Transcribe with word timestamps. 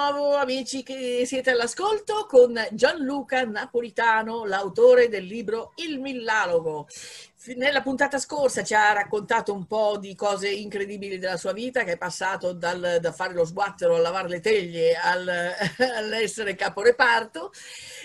nuovo 0.00 0.34
amici 0.36 0.82
che 0.82 1.24
siete 1.26 1.50
all'ascolto 1.50 2.24
con 2.26 2.58
Gianluca 2.72 3.44
Napolitano, 3.44 4.46
l'autore 4.46 5.10
del 5.10 5.26
libro 5.26 5.72
Il 5.74 6.00
Millalogo. 6.00 6.88
Nella 7.56 7.82
puntata 7.82 8.18
scorsa 8.18 8.64
ci 8.64 8.72
ha 8.72 8.94
raccontato 8.94 9.52
un 9.52 9.66
po' 9.66 9.98
di 9.98 10.14
cose 10.14 10.48
incredibili 10.48 11.18
della 11.18 11.36
sua 11.36 11.52
vita, 11.52 11.84
che 11.84 11.92
è 11.92 11.98
passato 11.98 12.54
dal, 12.54 12.96
da 12.98 13.12
fare 13.12 13.34
lo 13.34 13.44
sguattero 13.44 13.96
a 13.96 13.98
lavare 13.98 14.28
le 14.28 14.40
teglie 14.40 14.94
al, 14.94 15.28
all'essere 15.96 16.54
caporeparto, 16.54 17.52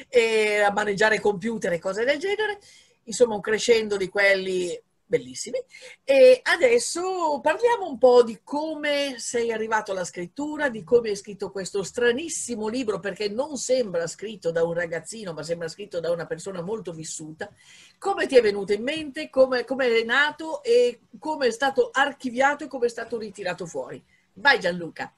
e 0.09 0.59
a 0.59 0.71
maneggiare 0.71 1.21
computer 1.21 1.71
e 1.71 1.79
cose 1.79 2.03
del 2.03 2.19
genere. 2.19 2.59
Insomma, 3.03 3.35
un 3.35 3.41
crescendo 3.41 3.95
di 3.95 4.09
quelli 4.09 4.77
bellissimi. 5.05 5.59
E 6.03 6.39
adesso 6.43 7.39
parliamo 7.41 7.87
un 7.87 7.97
po' 7.97 8.23
di 8.23 8.39
come 8.43 9.15
sei 9.19 9.51
arrivato 9.51 9.91
alla 9.91 10.03
scrittura, 10.03 10.69
di 10.69 10.83
come 10.83 11.09
hai 11.09 11.15
scritto 11.15 11.51
questo 11.51 11.83
stranissimo 11.83 12.67
libro, 12.67 12.99
perché 12.99 13.29
non 13.29 13.57
sembra 13.57 14.07
scritto 14.07 14.51
da 14.51 14.63
un 14.63 14.73
ragazzino, 14.73 15.33
ma 15.33 15.43
sembra 15.43 15.67
scritto 15.67 15.99
da 15.99 16.11
una 16.11 16.25
persona 16.25 16.61
molto 16.61 16.91
vissuta. 16.91 17.49
Come 17.97 18.27
ti 18.27 18.35
è 18.35 18.41
venuto 18.41 18.73
in 18.73 18.83
mente, 18.83 19.29
come, 19.29 19.63
come 19.63 19.87
è 19.87 20.03
nato 20.03 20.63
e 20.63 21.01
come 21.19 21.47
è 21.47 21.51
stato 21.51 21.89
archiviato 21.91 22.65
e 22.65 22.67
come 22.67 22.87
è 22.87 22.89
stato 22.89 23.17
ritirato 23.17 23.65
fuori? 23.65 24.03
Vai 24.33 24.59
Gianluca. 24.59 25.13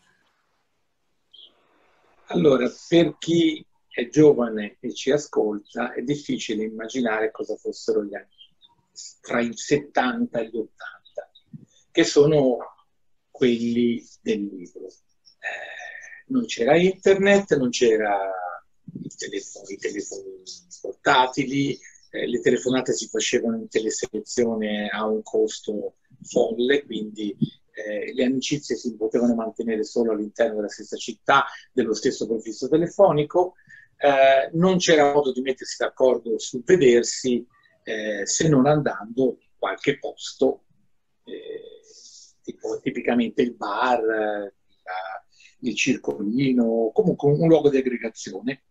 Allora, 2.29 2.69
per 2.89 3.15
chi 3.17 3.65
è 3.89 4.09
giovane 4.09 4.77
e 4.81 4.93
ci 4.93 5.11
ascolta, 5.11 5.93
è 5.93 6.01
difficile 6.01 6.65
immaginare 6.65 7.31
cosa 7.31 7.55
fossero 7.55 8.03
gli 8.03 8.13
anni 8.13 8.36
tra 9.21 9.41
i 9.41 9.55
70 9.55 10.39
e 10.39 10.45
gli 10.47 10.57
80, 10.57 11.31
che 11.91 12.03
sono 12.03 12.57
quelli 13.29 14.03
del 14.21 14.45
libro. 14.45 14.87
Eh, 14.87 16.23
non 16.27 16.45
c'era 16.45 16.77
internet, 16.77 17.55
non 17.55 17.69
c'era 17.69 18.17
i 19.03 19.09
telefoni, 19.15 19.73
i 19.73 19.77
telefoni 19.77 20.43
portatili, 20.81 21.77
eh, 22.09 22.27
le 22.27 22.39
telefonate 22.39 22.93
si 22.93 23.07
facevano 23.07 23.57
in 23.57 23.67
teleselezione 23.67 24.89
a 24.89 25.05
un 25.05 25.21
costo 25.21 25.95
folle, 26.23 26.83
quindi 26.85 27.35
eh, 27.71 28.13
le 28.13 28.23
amicizie 28.23 28.75
si 28.75 28.95
potevano 28.95 29.35
mantenere 29.35 29.83
solo 29.83 30.11
all'interno 30.11 30.55
della 30.55 30.69
stessa 30.69 30.97
città, 30.97 31.45
dello 31.71 31.93
stesso 31.93 32.27
prefisso 32.27 32.67
telefonico, 32.67 33.53
eh, 33.97 34.49
non 34.53 34.77
c'era 34.77 35.13
modo 35.13 35.31
di 35.31 35.41
mettersi 35.41 35.75
d'accordo 35.79 36.37
sul 36.39 36.63
vedersi, 36.63 37.45
eh, 37.87 38.25
se 38.25 38.49
non 38.49 38.65
andando 38.65 39.37
in 39.39 39.47
qualche 39.57 39.97
posto, 39.97 40.65
eh, 41.23 41.61
tipo 42.41 42.81
tipicamente 42.81 43.41
il 43.41 43.55
bar, 43.55 44.03
la, 44.03 44.51
il 45.59 45.73
circolino, 45.73 46.91
comunque 46.93 47.31
un, 47.31 47.47
luogo 47.47 47.69
di 47.69 47.77
aggregazione 47.77 48.63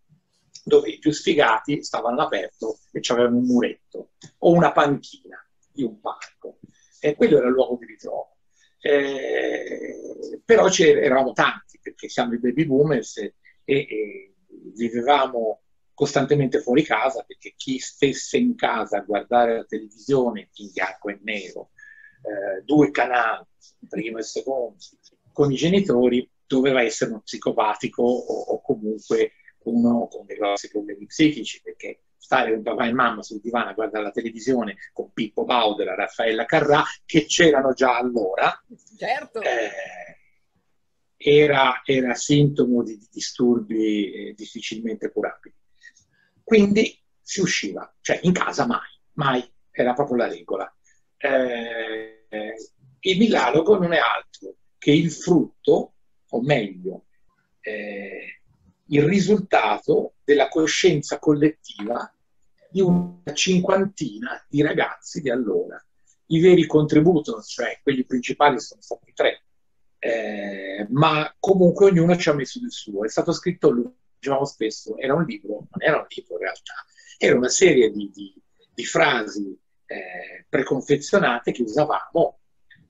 dove 0.63 0.91
i 0.91 0.99
più 0.99 1.13
sfigati 1.13 1.83
stavano 1.83 2.15
all'aperto 2.15 2.81
e 2.93 3.01
c'avevano 3.01 3.39
un 3.39 3.47
muretto 3.47 4.11
o 4.39 4.53
una 4.53 4.73
panchina 4.73 5.43
di 5.73 5.83
un 5.83 5.99
parco. 5.99 6.59
E 7.01 7.15
quello 7.15 7.39
era 7.39 7.47
il 7.47 7.55
luogo 7.55 7.79
di 7.79 7.87
ritrovo. 7.87 8.37
Eh, 8.81 10.43
però 10.45 10.69
eravamo 10.69 11.33
tanti 11.33 11.79
perché 11.81 12.11
siamo 12.11 12.35
i 12.35 12.39
baby 12.39 12.67
boomers 12.67 13.17
e, 13.17 13.35
e 13.65 14.35
vivevamo 14.75 15.63
costantemente 15.97 16.61
fuori 16.61 16.83
casa 16.83 17.23
perché 17.23 17.55
chi 17.57 17.79
stesse 17.79 18.37
in 18.37 18.55
casa 18.55 18.99
a 18.99 19.01
guardare 19.01 19.57
la 19.57 19.65
televisione 19.65 20.51
in 20.57 20.71
bianco 20.71 21.09
e 21.09 21.19
nero, 21.23 21.71
eh, 22.21 22.63
due 22.65 22.91
canali, 22.91 23.47
primo 23.89 24.19
e 24.19 24.23
secondo, 24.23 24.77
con 25.33 25.51
i 25.51 25.57
genitori, 25.57 26.29
doveva 26.47 26.83
essere 26.83 27.13
uno 27.13 27.23
psicopatico 27.23 28.03
o, 28.03 28.41
o 28.43 28.61
comunque 28.61 29.33
uno 29.65 30.07
con 30.09 30.27
dei 30.27 30.37
grossi 30.37 30.69
problemi 30.69 31.07
psichici 31.07 31.63
perché 31.63 32.03
stare 32.19 32.53
con 32.53 32.63
papà 32.63 32.87
e 32.89 32.93
mamma 32.93 33.23
sul 33.23 33.41
divano 33.41 33.71
a 33.71 33.73
guardare 33.73 34.05
la 34.05 34.11
televisione 34.11 34.77
con 34.93 35.13
Pippo 35.15 35.45
Bauder, 35.45 35.87
Raffaella 35.87 36.45
Carrà, 36.45 36.85
che 37.07 37.25
c'erano 37.25 37.73
già 37.73 37.97
allora, 37.97 38.63
certo. 38.99 39.41
eh, 39.41 39.71
era, 41.17 41.81
era, 41.87 42.15
sintomo 42.15 42.83
di, 42.83 42.99
di 42.99 43.09
disturbi 43.11 44.13
eh, 44.13 44.35
difficilmente 44.35 45.11
curabili. 45.11 45.55
Quindi 46.47 46.97
si 47.21 47.41
usciva, 47.41 47.93
cioè 48.01 48.21
in 48.23 48.31
casa 48.31 48.67
mai, 48.67 48.89
mai, 49.15 49.45
era 49.73 49.95
proprio 49.95 50.19
la 50.19 50.29
regola. 50.29 50.73
Eh, 51.17 52.29
il 53.01 53.19
milalogo 53.19 53.77
non 53.77 53.93
è 53.93 53.99
altro 53.99 54.55
che 54.79 54.93
il 54.93 55.11
frutto, 55.11 55.95
o 56.29 56.43
meglio, 56.43 57.07
eh, 57.63 58.43
il 58.85 59.03
risultato 59.03 60.15
della 60.23 60.49
coscienza 60.49 61.19
collettiva 61.19 62.15
di 62.71 62.81
una 62.81 63.33
cinquantina 63.35 64.47
di 64.49 64.63
ragazzi 64.63 65.21
di 65.21 65.31
allora. 65.31 65.85
I 66.27 66.39
veri 66.39 66.65
contributor, 66.65 67.45
cioè 67.45 67.81
quelli 67.83 68.05
principali, 68.05 68.61
sono 68.61 68.83
stati 68.83 69.13
tre, 69.13 69.43
eh, 69.99 70.87
ma 70.91 71.35
comunque 71.41 71.87
ognuno 71.87 72.17
ci 72.17 72.29
ha 72.29 72.35
messo 72.35 72.61
del 72.61 72.71
suo. 72.71 73.05
È 73.05 73.09
stato 73.09 73.33
scritto 73.33 73.71
lui 73.71 73.93
dicevamo 74.19 74.45
spesso, 74.45 74.97
era 74.99 75.15
un 75.15 75.25
libro, 75.25 75.67
non 75.71 75.83
era 75.83 75.99
un 75.99 76.07
libro 76.09 76.35
in 76.35 76.41
realtà, 76.41 76.75
era 77.19 77.37
una 77.37 77.49
serie 77.49 77.91
di, 77.91 78.11
di, 78.13 78.35
di 78.75 78.85
frasi 78.85 79.59
eh, 79.87 80.47
preconfezionate 80.49 81.53
che 81.53 81.63
usavamo 81.63 82.39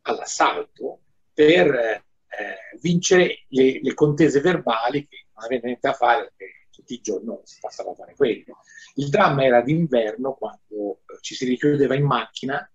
all'assalto 0.03 1.01
per 1.33 1.75
eh, 1.75 2.79
vincere 2.81 3.45
le, 3.49 3.81
le, 3.83 3.95
contese 3.95 4.41
verbali 4.41 5.07
che 5.07 5.27
non 5.35 5.45
avevano 5.45 5.67
niente 5.67 5.89
a 5.89 5.93
fare 5.93 6.33
perché 6.37 6.67
tutti 6.71 6.95
i 6.95 7.01
giorni 7.01 7.27
non 7.27 7.41
si 7.45 7.59
passava 7.61 7.91
a 7.91 7.95
fare 7.95 8.15
quello. 8.15 8.61
Il 8.95 9.09
dramma 9.09 9.45
era 9.45 9.61
d'inverno 9.61 10.35
quando 10.35 11.03
ci 11.21 11.35
si 11.35 11.45
richiudeva 11.45 11.95
in 11.95 12.05
macchina, 12.05 12.71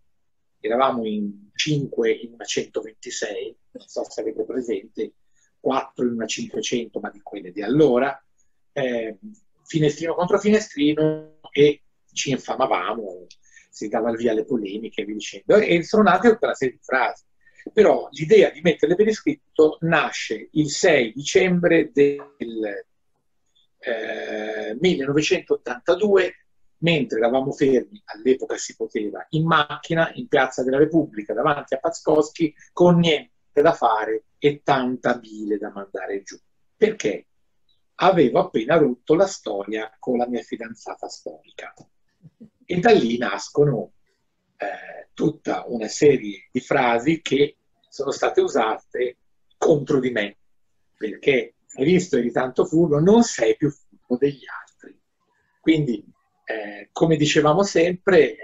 eravamo 0.59 1.05
in 1.05 1.49
5 1.53 2.11
in 2.11 2.33
una 2.33 2.45
126, 2.45 3.57
non 3.71 3.87
so 3.87 4.03
se 4.09 4.21
avete 4.21 4.43
presente, 4.43 5.13
4 5.59 6.05
in 6.05 6.13
una 6.13 6.25
500, 6.25 6.99
ma 6.99 7.09
di 7.09 7.21
quelle 7.21 7.51
di 7.51 7.61
allora, 7.61 8.23
eh, 8.73 9.17
finestrino 9.63 10.15
contro 10.15 10.39
finestrino 10.39 11.39
e 11.51 11.81
ci 12.11 12.31
infamavamo, 12.31 13.27
si 13.69 13.87
dava 13.87 14.11
il 14.11 14.17
via 14.17 14.31
alle 14.31 14.45
polemiche 14.45 15.01
e 15.01 15.05
via 15.05 15.15
dicendo. 15.15 15.57
E 15.57 15.83
sono 15.83 16.03
nate 16.03 16.29
tutta 16.29 16.47
una 16.47 16.55
serie 16.55 16.75
di 16.75 16.81
frasi. 16.83 17.23
Però 17.71 18.07
l'idea 18.11 18.49
di 18.49 18.61
metterle 18.61 18.95
per 18.95 19.07
iscritto 19.07 19.77
nasce 19.81 20.49
il 20.53 20.69
6 20.69 21.13
dicembre 21.13 21.91
del 21.93 22.85
eh, 23.77 24.77
1982, 24.79 26.35
mentre 26.79 27.19
eravamo 27.19 27.51
fermi, 27.51 28.01
all'epoca 28.05 28.57
si 28.57 28.75
poteva, 28.75 29.25
in 29.29 29.45
macchina 29.45 30.11
in 30.15 30.27
Piazza 30.27 30.63
della 30.63 30.79
Repubblica 30.79 31.33
davanti 31.33 31.75
a 31.75 31.79
Pazzkowski 31.79 32.53
con 32.73 32.97
niente 32.97 33.29
da 33.53 33.73
fare 33.73 34.23
e 34.39 34.61
tanta 34.63 35.17
bile 35.17 35.57
da 35.57 35.71
mandare 35.71 36.23
giù. 36.23 36.37
Perché? 36.75 37.27
Avevo 38.03 38.39
appena 38.39 38.77
rotto 38.77 39.13
la 39.13 39.27
storia 39.27 39.95
con 39.99 40.17
la 40.17 40.27
mia 40.27 40.41
fidanzata 40.41 41.07
storica. 41.07 41.73
E 42.65 42.79
da 42.79 42.91
lì 42.91 43.17
nascono 43.17 43.93
eh, 44.57 45.09
tutta 45.13 45.65
una 45.67 45.87
serie 45.87 46.47
di 46.51 46.59
frasi 46.59 47.21
che 47.21 47.57
sono 47.89 48.11
state 48.11 48.41
usate 48.41 49.17
contro 49.57 49.99
di 49.99 50.09
me, 50.09 50.37
perché 50.97 51.55
hai 51.75 51.85
visto 51.85 52.17
eri 52.17 52.31
tanto 52.31 52.65
furbo, 52.65 52.99
non 52.99 53.23
sei 53.23 53.55
più 53.55 53.69
furbo 53.69 54.17
degli 54.17 54.45
altri. 54.47 54.99
Quindi, 55.59 56.03
eh, 56.45 56.89
come 56.91 57.15
dicevamo 57.17 57.61
sempre, 57.63 58.35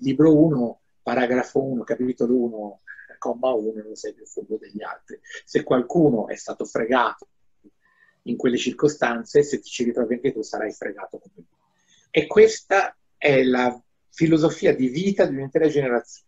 libro 0.00 0.36
1, 0.36 0.80
paragrafo 1.02 1.62
1, 1.62 1.82
capitolo 1.84 2.36
1, 2.36 2.80
comma 3.18 3.52
1, 3.52 3.82
non 3.82 3.94
sei 3.94 4.12
più 4.12 4.26
furbo 4.26 4.58
degli 4.58 4.82
altri. 4.82 5.18
Se 5.44 5.62
qualcuno 5.62 6.28
è 6.28 6.36
stato 6.36 6.66
fregato 6.66 7.28
in 8.30 8.36
quelle 8.36 8.56
circostanze, 8.56 9.42
se 9.42 9.60
ti 9.60 9.68
ci 9.68 9.84
ritrovi 9.84 10.14
anche 10.14 10.32
tu 10.32 10.42
sarai 10.42 10.72
fregato 10.72 11.18
come 11.18 11.34
lui. 11.36 11.46
E 12.10 12.26
questa 12.26 12.96
è 13.16 13.42
la 13.42 13.80
filosofia 14.10 14.74
di 14.74 14.88
vita 14.88 15.26
di 15.26 15.34
un'intera 15.34 15.68
generazione. 15.68 16.26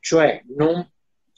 Cioè, 0.00 0.42
non 0.56 0.88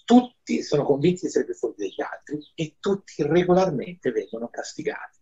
tutti 0.05 0.63
sono 0.63 0.85
convinti 0.85 1.21
di 1.23 1.27
essere 1.27 1.45
più 1.45 1.55
forti 1.55 1.83
degli 1.83 2.01
altri 2.01 2.39
e 2.55 2.77
tutti 2.81 3.23
regolarmente 3.23 4.11
vengono 4.11 4.49
castigati. 4.49 5.19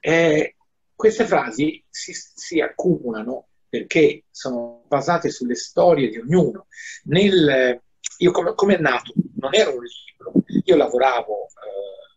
Eh, 0.00 0.56
queste 0.94 1.26
frasi 1.26 1.84
si, 1.88 2.12
si, 2.14 2.60
accumulano 2.60 3.48
perché 3.68 4.24
sono 4.30 4.84
basate 4.86 5.30
sulle 5.30 5.54
storie 5.54 6.08
di 6.08 6.18
ognuno. 6.18 6.68
Nel, 7.04 7.82
io 8.18 8.30
come, 8.30 8.54
come, 8.54 8.76
è 8.76 8.80
nato? 8.80 9.12
Non 9.36 9.54
era 9.54 9.70
un 9.70 9.82
libro, 9.82 10.32
io 10.64 10.76
lavoravo 10.76 11.46
eh, 11.46 12.07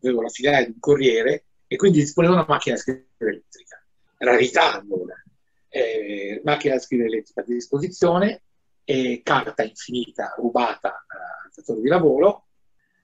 avevo 0.00 0.22
la 0.22 0.28
filiale 0.28 0.66
di 0.66 0.72
un 0.72 0.78
corriere 0.78 1.44
e 1.66 1.76
quindi 1.76 2.00
disponevo 2.00 2.34
di 2.34 2.40
una 2.40 2.48
macchina 2.48 2.74
da 2.74 2.80
scrivere 2.80 3.08
elettrica. 3.18 3.84
Rarità 4.18 4.80
allora. 4.80 5.14
Eh, 5.68 6.40
macchina 6.44 6.74
da 6.74 6.80
scrivere 6.80 7.08
elettrica 7.10 7.42
a 7.42 7.44
disposizione 7.44 8.42
e 8.84 9.20
carta 9.22 9.62
infinita 9.62 10.34
rubata 10.38 10.88
eh, 10.88 11.44
al 11.44 11.52
datore 11.54 11.80
di 11.80 11.88
lavoro, 11.88 12.46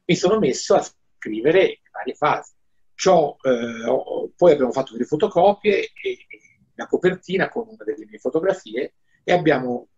mi 0.06 0.16
sono 0.16 0.38
messo 0.38 0.74
a 0.74 0.82
scrivere 1.18 1.80
varie 1.92 2.14
fasi. 2.14 2.52
Ciò, 2.94 3.36
eh, 3.42 4.30
poi 4.34 4.52
abbiamo 4.52 4.72
fatto 4.72 4.92
delle 4.92 5.04
fotocopie 5.04 5.90
e, 5.92 6.26
e 6.74 6.86
copertina 6.86 7.48
con 7.48 7.66
una 7.68 7.84
delle 7.84 8.06
mie 8.06 8.18
fotografie 8.18 8.94
e 9.22 9.32
abbiamo 9.32 9.88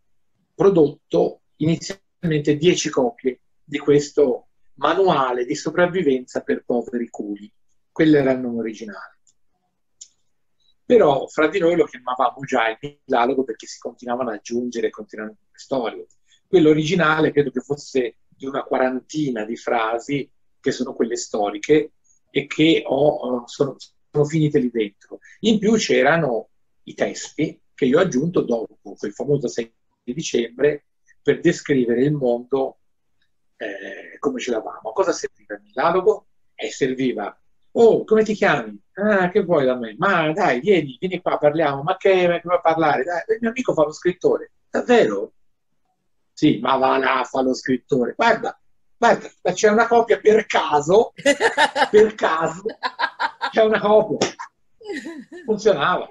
prodotto 0.55 1.43
inizialmente 1.57 2.57
10 2.57 2.91
copie 2.91 3.41
di 3.63 3.79
questo 3.79 4.49
manuale 4.77 5.45
di 5.45 5.55
sopravvivenza 5.55 6.43
per 6.43 6.65
poveri 6.65 7.09
culi. 7.09 7.51
Quello 7.91 8.17
era 8.17 8.33
il 8.33 8.41
nome 8.41 8.59
originale. 8.59 9.19
Però 10.85 11.27
fra 11.27 11.49
di 11.49 11.59
noi 11.59 11.77
lo 11.77 11.85
chiamavamo 11.85 12.41
già 12.45 12.69
il 12.69 13.01
dialogo 13.05 13.43
perché 13.43 13.67
si 13.67 13.79
continuavano 13.79 14.31
ad 14.31 14.37
aggiungere, 14.37 14.91
continuavano 14.91 15.39
le 15.41 15.59
storie. 15.59 16.07
Quello 16.47 16.71
originale 16.71 17.33
credo 17.33 17.51
che 17.51 17.61
fosse 17.61 18.19
di 18.29 18.47
una 18.47 18.63
quarantina 18.63 19.45
di 19.45 19.57
frasi 19.57 20.31
che 20.61 20.71
sono 20.71 20.95
quelle 20.95 21.17
storiche 21.17 21.93
e 22.31 22.47
che 22.47 22.83
ho, 22.87 23.47
sono, 23.47 23.77
sono 24.11 24.25
finite 24.25 24.59
lì 24.59 24.71
dentro. 24.71 25.19
In 25.41 25.59
più 25.59 25.73
c'erano 25.75 26.51
i 26.85 26.95
testi 26.95 27.61
che 27.75 27.85
io 27.85 27.99
ho 27.99 28.03
aggiunto 28.03 28.43
dopo 28.43 28.95
quel 28.97 29.13
famoso 29.13 29.49
6 29.49 29.73
dicembre 30.05 30.87
per 31.23 31.41
descrivere 31.41 32.05
il 32.05 32.13
mondo 32.13 32.79
eh, 33.57 34.19
come 34.19 34.41
ce 34.41 34.51
l'avamo. 34.51 34.91
A 34.91 34.93
cosa 34.93 35.13
serviva 35.13 35.55
il 35.55 35.71
dialogo? 35.73 36.27
Eh, 36.55 36.71
serviva, 36.71 37.39
oh, 37.73 38.05
come 38.05 38.23
ti 38.23 38.35
chiami? 38.35 38.79
Ah, 38.95 39.29
che 39.31 39.43
vuoi 39.43 39.67
da 39.67 39.77
me? 39.77 39.95
Ma 39.99 40.33
dai, 40.33 40.61
vieni, 40.61 40.97
vieni 40.99 41.21
qua, 41.21 41.39
parliamo. 41.39 41.83
Ma 41.83 41.97
che, 41.97 42.11
che 42.11 42.41
vuoi 42.45 42.61
parlare? 42.63 43.05
Dai, 43.05 43.23
il 43.29 43.39
mio 43.41 43.51
amico 43.51 43.75
fa 43.75 43.85
lo 43.85 43.93
scrittore. 43.93 44.53
Davvero? 44.71 45.33
Sì, 46.33 46.59
ma 46.61 46.77
va 46.77 46.99
là, 46.99 47.25
fa 47.25 47.43
lo 47.43 47.55
scrittore. 47.55 48.15
Guarda, 48.15 48.59
guarda, 48.97 49.29
c'è 49.53 49.71
una 49.71 49.87
copia 49.87 50.19
per 50.19 50.47
caso, 50.47 51.13
per 51.91 52.15
caso, 52.15 52.63
c'è 53.51 53.63
una 53.63 53.81
copia. 53.81 54.29
Funzionava. 55.45 56.11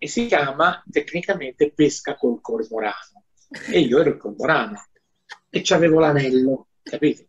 E 0.00 0.06
si 0.06 0.26
chiama 0.26 0.82
tecnicamente 0.90 1.72
pesca 1.72 2.14
col 2.14 2.40
cormorano. 2.40 3.24
E 3.70 3.80
io 3.80 3.98
ero 3.98 4.10
il 4.10 4.16
cormorano. 4.16 4.84
E 5.50 5.60
c'avevo 5.62 5.98
l'anello, 5.98 6.68
capite? 6.82 7.28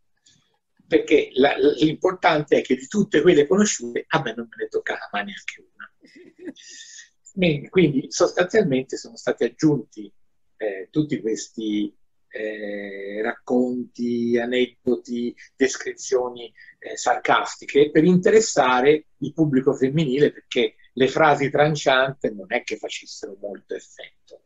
perché 0.89 1.29
la, 1.33 1.55
l'importante 1.55 2.57
è 2.57 2.61
che 2.63 2.75
di 2.75 2.87
tutte 2.87 3.21
quelle 3.21 3.45
conosciute 3.45 4.05
a 4.07 4.21
me 4.23 4.33
non 4.33 4.47
me 4.49 4.63
ne 4.63 4.67
toccava 4.67 5.21
neanche 5.21 5.69
una. 5.71 7.69
Quindi 7.69 8.07
sostanzialmente 8.09 8.97
sono 8.97 9.15
stati 9.15 9.43
aggiunti 9.43 10.11
eh, 10.57 10.87
tutti 10.89 11.21
questi 11.21 11.95
eh, 12.27 13.21
racconti, 13.21 14.37
aneddoti, 14.37 15.33
descrizioni 15.55 16.51
eh, 16.79 16.97
sarcastiche 16.97 17.91
per 17.91 18.03
interessare 18.03 19.05
il 19.17 19.31
pubblico 19.31 19.73
femminile 19.73 20.31
perché 20.31 20.75
le 20.93 21.07
frasi 21.07 21.51
trancianti 21.51 22.33
non 22.33 22.47
è 22.51 22.63
che 22.63 22.77
facessero 22.77 23.37
molto 23.39 23.75
effetto 23.75 24.45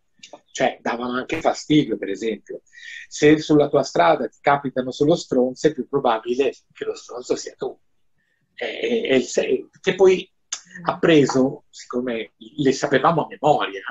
cioè 0.51 0.77
davano 0.81 1.13
anche 1.13 1.41
fastidio, 1.41 1.97
per 1.97 2.09
esempio. 2.09 2.61
Se 3.07 3.39
sulla 3.39 3.69
tua 3.69 3.83
strada 3.83 4.27
ti 4.27 4.37
capitano 4.41 4.91
solo 4.91 5.15
stronze, 5.15 5.69
è 5.69 5.73
più 5.73 5.87
probabile 5.87 6.53
che 6.71 6.85
lo 6.85 6.95
stronzo 6.95 7.35
sia 7.35 7.53
tu. 7.55 7.77
E, 8.55 8.65
e, 8.65 9.31
e, 9.35 9.69
che 9.81 9.95
poi 9.95 10.29
ha 10.85 10.97
preso, 10.97 11.65
siccome 11.69 12.33
le 12.37 12.71
sapevamo 12.71 13.23
a 13.23 13.27
memoria, 13.27 13.81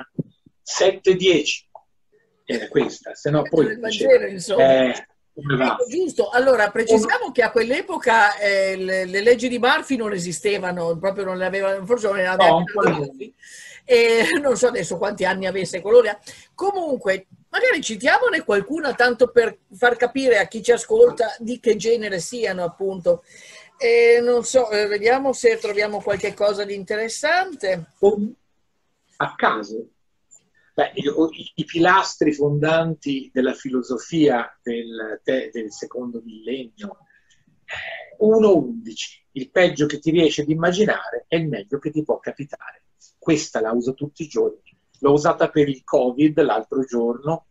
7-10 0.63 1.71
era 2.45 2.67
questa, 2.67 3.13
se 3.15 3.29
no 3.29 3.43
poi... 3.43 3.67
Il 3.67 3.79
Vangelo, 3.79 4.27
insomma. 4.27 4.91
Eh, 4.91 5.07
Ecco, 5.35 5.87
giusto, 5.89 6.29
allora 6.29 6.69
precisiamo 6.69 7.31
che 7.31 7.41
a 7.41 7.49
quell'epoca 7.49 8.37
eh, 8.37 8.75
le, 8.75 9.05
le, 9.05 9.21
leggi 9.21 9.47
di 9.47 9.57
Murphy 9.57 9.95
non 9.95 10.13
esistevano, 10.13 10.95
proprio 10.97 11.25
non 11.25 11.37
le 11.37 11.45
avevano, 11.45 11.83
forse 11.85 12.05
non 12.05 12.17
le 12.17 12.27
avevano 12.27 12.63
no, 12.75 13.03
e 13.83 14.27
non 14.39 14.55
so 14.55 14.67
adesso 14.67 14.97
quanti 14.97 15.25
anni 15.25 15.47
avesse 15.47 15.81
lì. 15.81 16.17
Comunque, 16.53 17.25
magari 17.49 17.81
citiamone 17.81 18.43
qualcuna 18.43 18.93
tanto 18.93 19.31
per 19.31 19.57
far 19.73 19.95
capire 19.95 20.37
a 20.37 20.47
chi 20.47 20.61
ci 20.61 20.71
ascolta 20.71 21.35
di 21.39 21.59
che 21.59 21.75
genere 21.77 22.19
siano, 22.19 22.63
appunto. 22.63 23.23
E 23.77 24.19
non 24.21 24.43
so, 24.45 24.69
eh, 24.69 24.85
vediamo 24.85 25.33
se 25.33 25.57
troviamo 25.57 25.99
qualche 25.99 26.33
cosa 26.33 26.63
di 26.63 26.75
interessante. 26.75 27.87
A 29.17 29.33
caso, 29.35 29.87
Beh, 30.75 30.91
i, 30.95 31.03
i, 31.55 31.65
pilastri 31.65 32.33
fondanti 32.33 33.29
della 33.31 33.53
filosofia 33.53 34.57
del, 34.63 35.21
del 35.23 35.71
secondo 35.71 36.19
millennio, 36.23 36.97
1-11, 38.19 38.87
eh, 38.87 38.93
il 39.33 39.51
peggio 39.51 39.85
che 39.85 39.99
ti 39.99 40.09
riesci 40.09 40.41
ad 40.41 40.49
immaginare 40.49 41.25
è 41.27 41.35
il 41.35 41.47
meglio 41.47 41.77
che 41.77 41.91
ti 41.91 42.03
può 42.03 42.19
capitare. 42.19 42.85
Questa 43.19 43.61
la 43.61 43.71
uso 43.71 43.93
tutti 43.93 44.23
i 44.23 44.27
giorni. 44.27 44.75
L'ho 44.99 45.11
usata 45.11 45.49
per 45.49 45.69
il 45.69 45.83
Covid 45.83 46.41
l'altro 46.41 46.83
giorno, 46.83 47.45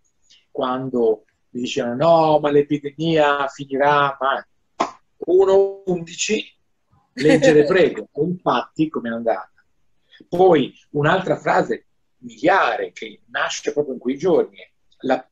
quando 0.50 1.24
mi 1.50 1.60
dicevano 1.60 1.94
no, 1.94 2.38
ma 2.40 2.50
l'epidemia 2.50 3.46
finirà, 3.46 4.16
ma 4.18 4.44
1-11, 5.26 6.40
leggere 7.14 7.64
prego. 7.66 8.08
infatti, 8.14 8.88
come 8.88 9.10
è 9.10 9.12
andata? 9.12 9.52
Poi 10.28 10.74
un'altra 10.90 11.36
frase 11.36 11.86
miliare 12.22 12.92
che 12.92 13.22
nasce 13.26 13.72
proprio 13.72 13.94
in 13.94 14.00
quei 14.00 14.16
giorni, 14.16 14.58
la 15.00 15.24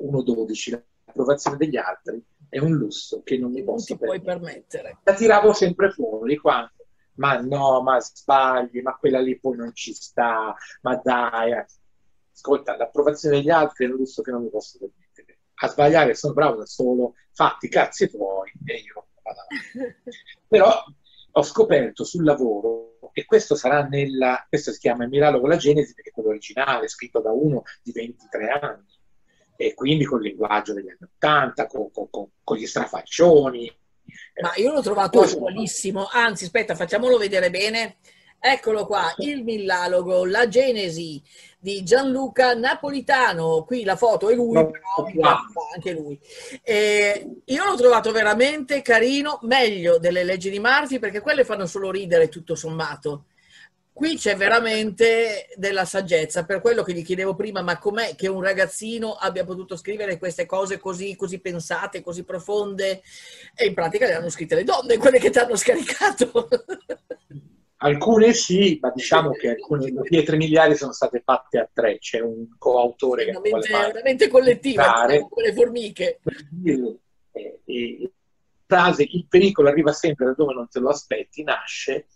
1.12, 0.00 0.82
l'approvazione 1.04 1.56
degli 1.56 1.76
altri, 1.76 2.22
è 2.48 2.58
un 2.58 2.74
lusso 2.74 3.22
che 3.22 3.36
non 3.36 3.52
mi 3.52 3.62
posso 3.62 3.94
non 3.94 3.98
puoi 3.98 4.20
permettere. 4.20 4.98
La 5.04 5.14
tiravo 5.14 5.52
sempre 5.52 5.90
fuori 5.90 6.36
quando, 6.36 6.86
ma 7.14 7.38
no, 7.40 7.82
ma 7.82 8.00
sbagli, 8.00 8.80
ma 8.80 8.96
quella 8.96 9.20
lì 9.20 9.38
poi 9.38 9.56
non 9.56 9.74
ci 9.74 9.92
sta, 9.92 10.54
ma 10.82 10.96
dai. 10.96 11.52
Eh. 11.52 11.66
Ascolta, 12.32 12.76
l'approvazione 12.76 13.36
degli 13.36 13.50
altri 13.50 13.84
è 13.86 13.88
un 13.88 13.96
lusso 13.96 14.22
che 14.22 14.30
non 14.30 14.42
mi 14.42 14.50
posso 14.50 14.78
permettere. 14.78 15.40
A 15.60 15.68
sbagliare 15.68 16.14
sono 16.14 16.34
bravo 16.34 16.56
da 16.56 16.66
solo, 16.66 17.14
fatti 17.32 17.68
cazzi 17.68 18.08
tuoi 18.08 18.52
e 18.64 18.74
io 18.76 19.08
vado 19.22 19.40
avanti. 19.40 19.96
Però 20.46 20.84
ho 21.32 21.42
scoperto 21.42 22.04
sul 22.04 22.24
lavoro, 22.24 22.87
e 23.12 23.24
questo 23.24 23.54
sarà 23.54 23.82
nella, 23.82 24.44
questo 24.48 24.72
si 24.72 24.78
chiama 24.78 25.06
Milano 25.06 25.40
con 25.40 25.48
la 25.48 25.56
Genesi, 25.56 25.94
perché 25.94 26.10
è 26.10 26.12
quello 26.12 26.30
originale, 26.30 26.88
scritto 26.88 27.20
da 27.20 27.32
uno 27.32 27.62
di 27.82 27.92
23 27.92 28.48
anni, 28.48 28.86
e 29.56 29.74
quindi 29.74 30.04
con 30.04 30.22
il 30.22 30.28
linguaggio 30.28 30.72
degli 30.74 30.88
anni 30.88 31.10
80, 31.16 31.66
con, 31.66 31.90
con, 31.90 32.10
con, 32.10 32.28
con 32.44 32.56
gli 32.56 32.66
strafaccioni. 32.66 33.76
Ma 34.40 34.52
io 34.56 34.72
l'ho 34.72 34.82
trovato 34.82 35.20
attualissimo, 35.20 36.08
anzi 36.10 36.44
aspetta, 36.44 36.74
facciamolo 36.74 37.18
vedere 37.18 37.50
bene. 37.50 37.96
Eccolo 38.40 38.86
qua, 38.86 39.12
il 39.18 39.42
Millalogo, 39.42 40.24
la 40.24 40.46
Genesi 40.46 41.20
di 41.58 41.82
Gianluca 41.82 42.54
Napolitano. 42.54 43.64
Qui 43.64 43.82
la 43.82 43.96
foto 43.96 44.28
è 44.30 44.34
lui, 44.34 44.54
però 44.54 45.40
anche 45.74 45.92
lui. 45.92 46.18
E 46.62 47.40
io 47.44 47.64
l'ho 47.64 47.74
trovato 47.74 48.12
veramente 48.12 48.80
carino, 48.80 49.40
meglio 49.42 49.98
delle 49.98 50.22
leggi 50.22 50.50
di 50.50 50.60
Marfi, 50.60 51.00
perché 51.00 51.20
quelle 51.20 51.44
fanno 51.44 51.66
solo 51.66 51.90
ridere 51.90 52.28
tutto 52.28 52.54
sommato. 52.54 53.24
Qui 53.92 54.16
c'è 54.16 54.36
veramente 54.36 55.48
della 55.56 55.84
saggezza, 55.84 56.44
per 56.44 56.60
quello 56.60 56.84
che 56.84 56.92
gli 56.92 57.04
chiedevo 57.04 57.34
prima, 57.34 57.62
ma 57.62 57.78
com'è 57.78 58.14
che 58.14 58.28
un 58.28 58.40
ragazzino 58.40 59.14
abbia 59.14 59.44
potuto 59.44 59.76
scrivere 59.76 60.18
queste 60.18 60.46
cose 60.46 60.78
così, 60.78 61.16
così 61.16 61.40
pensate, 61.40 62.00
così 62.00 62.22
profonde? 62.22 63.02
E 63.56 63.66
in 63.66 63.74
pratica 63.74 64.06
le 64.06 64.14
hanno 64.14 64.30
scritte 64.30 64.54
le 64.54 64.62
donne, 64.62 64.98
quelle 64.98 65.18
che 65.18 65.30
ti 65.30 65.38
hanno 65.40 65.56
scaricato. 65.56 66.48
Alcune 67.80 68.32
sì, 68.32 68.78
ma 68.80 68.90
diciamo 68.90 69.30
che 69.30 69.50
alcune 69.50 69.90
le 69.90 70.00
pietre 70.02 70.36
miliari 70.36 70.74
sono 70.74 70.92
state 70.92 71.22
fatte 71.24 71.58
a 71.58 71.70
tre, 71.72 71.98
c'è 71.98 72.20
un 72.20 72.48
coautore 72.58 73.24
che 73.24 73.30
veramente, 73.30 73.68
veramente 73.68 74.28
collettiva, 74.28 75.06
come 75.28 75.46
le 75.46 75.54
formiche. 75.54 76.20
E, 77.32 77.60
e, 77.64 78.12
frase 78.66 79.06
il 79.08 79.26
pericolo 79.28 79.68
arriva 79.68 79.92
sempre 79.92 80.26
da 80.26 80.34
dove 80.34 80.54
non 80.54 80.68
te 80.68 80.80
lo 80.80 80.90
aspetti, 80.90 81.44
nasce 81.44 82.08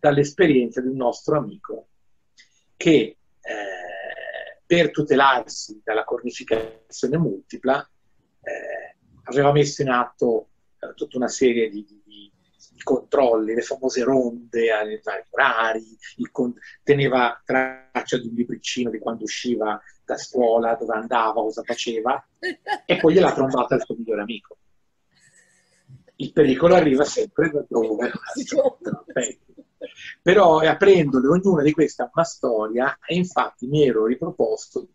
dall'esperienza 0.00 0.80
di 0.80 0.88
un 0.88 0.96
nostro 0.96 1.38
amico 1.38 1.88
che 2.76 3.16
eh, 3.40 4.60
per 4.66 4.90
tutelarsi 4.90 5.80
dalla 5.82 6.04
cornificazione 6.04 7.16
multipla 7.16 7.88
eh, 8.42 8.96
aveva 9.24 9.52
messo 9.52 9.80
in 9.80 9.88
atto 9.88 10.48
eh, 10.78 10.92
tutta 10.94 11.16
una 11.16 11.28
serie 11.28 11.70
di, 11.70 11.86
di 12.04 12.30
i 12.74 12.82
controlli, 12.82 13.54
le 13.54 13.62
famose 13.62 14.02
ronde 14.02 14.72
ai 14.72 15.00
vari 15.02 15.22
orari, 15.30 15.98
con- 16.30 16.54
teneva 16.82 17.40
traccia 17.44 18.18
di 18.18 18.28
un 18.28 18.34
libricino 18.34 18.90
di 18.90 18.98
quando 18.98 19.24
usciva 19.24 19.80
da 20.04 20.16
scuola, 20.16 20.74
dove 20.74 20.94
andava, 20.94 21.32
cosa 21.32 21.62
faceva, 21.62 22.26
e 22.84 22.96
poi 22.98 23.14
gliel'ha 23.14 23.32
trombata 23.32 23.74
il 23.74 23.82
suo 23.82 23.94
migliore 23.96 24.22
amico. 24.22 24.56
Il 26.16 26.32
pericolo 26.32 26.74
arriva 26.74 27.04
sempre 27.04 27.50
da 27.50 27.64
dove 27.68 28.12
Però 30.22 30.58
aprendole 30.60 31.26
ognuna 31.26 31.62
di 31.62 31.72
queste 31.72 32.02
a 32.02 32.10
una 32.12 32.24
storia, 32.24 32.98
e 33.06 33.16
infatti 33.16 33.66
mi 33.66 33.86
ero 33.86 34.06
riproposto 34.06 34.88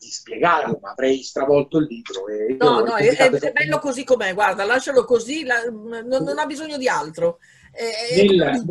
di 0.00 0.10
spiegarlo, 0.10 0.78
ma 0.80 0.92
avrei 0.92 1.22
stravolto 1.22 1.76
il 1.76 1.84
libro. 1.84 2.26
E 2.26 2.56
no, 2.58 2.80
no, 2.80 2.96
è, 2.96 3.14
è, 3.14 3.52
bello 3.52 3.78
così 3.78 4.02
com'è, 4.02 4.32
guarda, 4.32 4.64
lascialo 4.64 5.04
così, 5.04 5.44
la, 5.44 5.62
non, 5.64 6.22
non, 6.24 6.38
ha 6.38 6.46
bisogno 6.46 6.78
di 6.78 6.88
altro. 6.88 7.38
È, 7.70 8.24
Nel, 8.24 8.64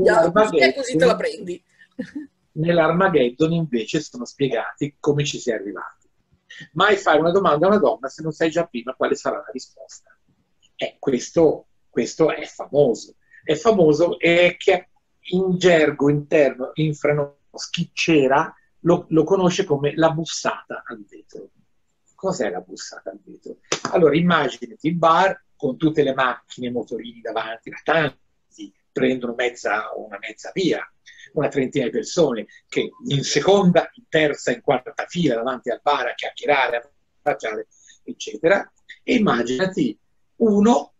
è 0.57 0.73
così 0.73 0.97
te 0.97 1.05
la 1.05 1.15
prendi. 1.15 1.63
Nell'Armageddon 2.53 3.53
invece 3.53 4.01
sono 4.01 4.25
spiegati 4.25 4.95
come 4.99 5.23
ci 5.23 5.39
si 5.39 5.51
è 5.51 5.53
arrivati. 5.53 6.07
Mai 6.73 6.97
fare 6.97 7.19
una 7.19 7.31
domanda 7.31 7.67
a 7.67 7.69
una 7.69 7.77
donna 7.77 8.09
se 8.09 8.23
non 8.23 8.31
sai 8.31 8.49
già 8.49 8.65
prima 8.65 8.95
quale 8.95 9.13
sarà 9.13 9.37
la 9.37 9.51
risposta. 9.53 10.17
Eh, 10.75 10.95
questo, 10.97 11.67
questo 11.89 12.33
è 12.33 12.43
famoso. 12.45 13.15
È 13.43 13.53
famoso 13.53 14.17
e 14.19 14.55
che 14.57 14.89
in 15.31 15.57
gergo 15.59 16.09
interno, 16.09 16.71
in 16.73 16.95
freno 16.95 17.37
schiccera, 17.53 18.51
lo, 18.81 19.05
lo 19.09 19.23
conosce 19.23 19.63
come 19.63 19.93
la 19.95 20.11
bussata 20.11 20.83
al 20.85 21.03
vetro. 21.07 21.49
Cos'è 22.15 22.49
la 22.49 22.61
bussata 22.61 23.09
al 23.11 23.19
vetro? 23.23 23.57
Allora 23.91 24.15
immaginati 24.15 24.87
il 24.87 24.95
bar 24.95 25.43
con 25.55 25.77
tutte 25.77 26.03
le 26.03 26.13
macchine, 26.13 26.71
motorini 26.71 27.21
davanti, 27.21 27.71
tanti 27.83 28.73
prendono 28.91 29.33
mezza, 29.35 29.91
una 29.95 30.17
mezza 30.19 30.51
via, 30.53 30.85
una 31.33 31.47
trentina 31.47 31.85
di 31.85 31.91
persone 31.91 32.47
che 32.67 32.91
in 33.07 33.23
seconda, 33.23 33.89
in 33.93 34.03
terza, 34.09 34.51
in 34.51 34.61
quarta 34.61 34.93
fila 35.07 35.35
davanti 35.35 35.69
al 35.69 35.79
bar 35.81 36.07
a 36.07 36.13
chiacchierare, 36.13 36.77
a 36.77 36.89
facciare, 37.21 37.67
eccetera. 38.03 38.71
E 39.03 39.15
immaginati 39.15 39.97
uno 40.37 40.93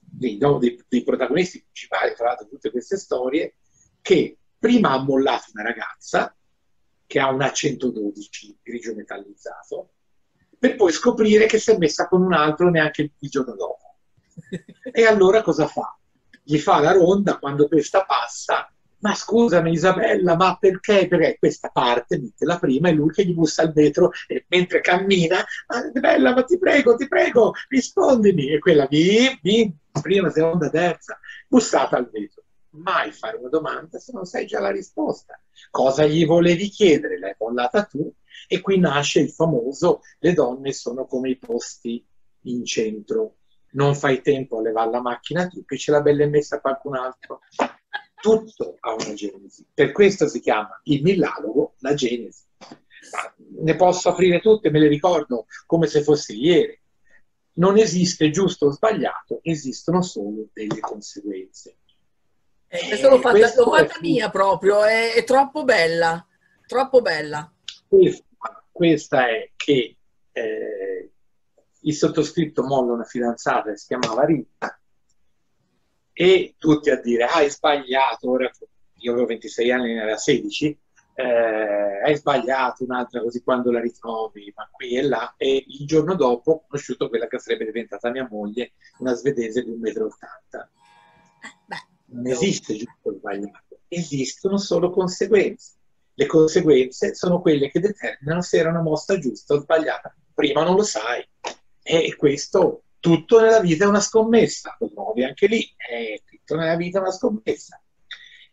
dei, 0.00 0.38
dei, 0.38 0.84
dei 0.88 1.02
protagonisti 1.02 1.60
principali, 1.60 2.14
tra 2.14 2.26
l'altro, 2.26 2.44
di 2.44 2.50
tutte 2.50 2.70
queste 2.70 2.96
storie, 2.96 3.56
che 4.00 4.36
prima 4.58 4.90
ha 4.92 5.02
mollato 5.02 5.50
una 5.52 5.64
ragazza 5.64 6.34
che 7.06 7.20
ha 7.20 7.30
una 7.30 7.52
112 7.52 8.58
grigio 8.62 8.94
metallizzato, 8.94 9.90
per 10.58 10.76
poi 10.76 10.92
scoprire 10.92 11.46
che 11.46 11.58
si 11.58 11.70
è 11.70 11.78
messa 11.78 12.08
con 12.08 12.22
un 12.22 12.32
altro 12.32 12.70
neanche 12.70 13.12
il 13.18 13.28
giorno 13.28 13.54
dopo. 13.54 13.96
E 14.92 15.04
allora 15.04 15.42
cosa 15.42 15.66
fa? 15.66 15.98
Gli 16.42 16.58
fa 16.58 16.80
la 16.80 16.92
ronda 16.92 17.38
quando 17.38 17.68
questa 17.68 18.04
passa 18.04 18.68
ma 19.04 19.14
scusami 19.14 19.70
Isabella, 19.70 20.34
ma 20.34 20.56
perché? 20.58 21.06
Perché 21.06 21.36
questa 21.38 21.68
parte, 21.68 22.18
mette 22.18 22.46
la 22.46 22.58
prima, 22.58 22.88
è 22.88 22.92
lui 22.92 23.10
che 23.10 23.26
gli 23.26 23.34
bussa 23.34 23.60
al 23.60 23.72
vetro 23.74 24.12
e 24.26 24.46
mentre 24.48 24.80
cammina, 24.80 25.44
ma 25.66 26.00
bella, 26.00 26.32
ma 26.32 26.42
ti 26.42 26.56
prego, 26.56 26.96
ti 26.96 27.06
prego, 27.06 27.52
rispondimi. 27.68 28.48
E 28.48 28.58
quella 28.58 28.86
lì, 28.88 29.38
prima, 30.00 30.30
seconda, 30.30 30.70
terza, 30.70 31.18
bussata 31.46 31.98
al 31.98 32.08
vetro. 32.10 32.43
Mai 32.76 33.12
fare 33.12 33.36
una 33.36 33.48
domanda 33.48 33.98
se 33.98 34.12
non 34.12 34.24
sai 34.24 34.46
già 34.46 34.60
la 34.60 34.70
risposta. 34.70 35.40
Cosa 35.70 36.06
gli 36.06 36.26
volevi 36.26 36.68
chiedere? 36.68 37.18
L'hai 37.18 37.34
bollata 37.36 37.84
tu 37.84 38.12
e 38.48 38.60
qui 38.60 38.78
nasce 38.78 39.20
il 39.20 39.30
famoso 39.30 40.00
le 40.18 40.32
donne 40.32 40.72
sono 40.72 41.06
come 41.06 41.30
i 41.30 41.38
posti 41.38 42.04
in 42.42 42.64
centro. 42.64 43.36
Non 43.72 43.94
fai 43.94 44.22
tempo 44.22 44.58
a 44.58 44.62
levare 44.62 44.90
la 44.90 45.00
macchina 45.00 45.46
tu 45.46 45.64
che 45.64 45.76
ce 45.78 45.90
l'ha 45.90 46.00
bella 46.00 46.26
messa 46.26 46.60
qualcun 46.60 46.96
altro 46.96 47.40
tutto 48.24 48.78
ha 48.80 48.94
una 48.94 49.12
genesi. 49.12 49.66
Per 49.74 49.92
questo 49.92 50.26
si 50.28 50.40
chiama 50.40 50.80
il 50.84 51.02
millalogo 51.02 51.74
la 51.80 51.92
genesi. 51.92 52.44
Ma 53.12 53.34
ne 53.60 53.76
posso 53.76 54.08
aprire 54.08 54.40
tutte, 54.40 54.70
me 54.70 54.78
le 54.78 54.88
ricordo 54.88 55.44
come 55.66 55.86
se 55.86 56.02
fosse 56.02 56.32
ieri. 56.32 56.80
Non 57.56 57.76
esiste 57.76 58.30
giusto 58.30 58.66
o 58.66 58.70
sbagliato, 58.70 59.40
esistono 59.42 60.00
solo 60.00 60.48
delle 60.54 60.80
conseguenze. 60.80 61.80
Questo 62.88 63.08
l'ho 63.08 63.20
fatta, 63.20 63.38
l'ho 63.38 63.70
fatta 63.70 63.98
mia 64.00 64.30
proprio, 64.30 64.82
è, 64.82 65.12
è, 65.12 65.22
troppo 65.22 65.62
bella, 65.62 66.26
troppo 66.66 67.00
bella. 67.00 67.52
Questa, 67.86 68.24
questa 68.72 69.28
è 69.28 69.52
che 69.54 69.96
eh, 70.32 71.10
il 71.80 71.94
sottoscritto 71.94 72.64
molla 72.64 72.94
una 72.94 73.04
fidanzata 73.04 73.70
che 73.70 73.76
si 73.76 73.86
chiamava 73.86 74.24
Rita, 74.24 74.76
e 76.12 76.54
tutti 76.58 76.90
a 76.90 77.00
dire 77.00 77.24
ah, 77.24 77.34
hai 77.34 77.50
sbagliato, 77.50 78.30
ora 78.30 78.50
io 78.98 79.12
avevo 79.12 79.26
26 79.26 79.70
anni, 79.70 79.94
ne 79.94 80.02
aveva 80.02 80.16
16, 80.16 80.78
eh, 81.14 82.02
hai 82.04 82.16
sbagliato 82.16 82.82
un'altra 82.82 83.20
così 83.20 83.40
quando 83.42 83.70
la 83.70 83.80
ritrovi, 83.80 84.52
ma 84.56 84.68
qui 84.72 84.96
e 84.96 85.02
là, 85.02 85.34
e 85.36 85.64
il 85.66 85.86
giorno 85.86 86.16
dopo 86.16 86.50
ho 86.50 86.64
conosciuto 86.66 87.08
quella 87.08 87.28
che 87.28 87.38
sarebbe 87.38 87.66
diventata 87.66 88.10
mia 88.10 88.26
moglie, 88.28 88.72
una 88.98 89.14
svedese 89.14 89.62
di 89.62 89.70
1,80 89.70 90.08
m. 91.66 91.93
Non 92.14 92.26
esiste 92.28 92.76
giusto 92.76 93.08
o 93.08 93.12
sbagliato, 93.12 93.80
esistono 93.88 94.56
solo 94.56 94.90
conseguenze. 94.90 95.72
Le 96.14 96.26
conseguenze 96.26 97.14
sono 97.14 97.40
quelle 97.40 97.70
che 97.70 97.80
determinano 97.80 98.40
se 98.40 98.58
era 98.58 98.70
una 98.70 98.82
mossa 98.82 99.18
giusta 99.18 99.54
o 99.54 99.60
sbagliata. 99.60 100.14
Prima 100.32 100.62
non 100.62 100.76
lo 100.76 100.84
sai. 100.84 101.26
E 101.82 102.14
questo 102.16 102.84
tutto 103.00 103.40
nella 103.40 103.60
vita 103.60 103.84
è 103.84 103.88
una 103.88 104.00
scommessa, 104.00 104.76
lo 104.78 104.90
trovi 104.90 105.24
anche 105.24 105.46
lì, 105.46 105.62
è 105.76 106.22
tutto 106.24 106.56
nella 106.56 106.76
vita 106.76 106.98
è 106.98 107.02
una 107.02 107.10
scommessa. 107.10 107.82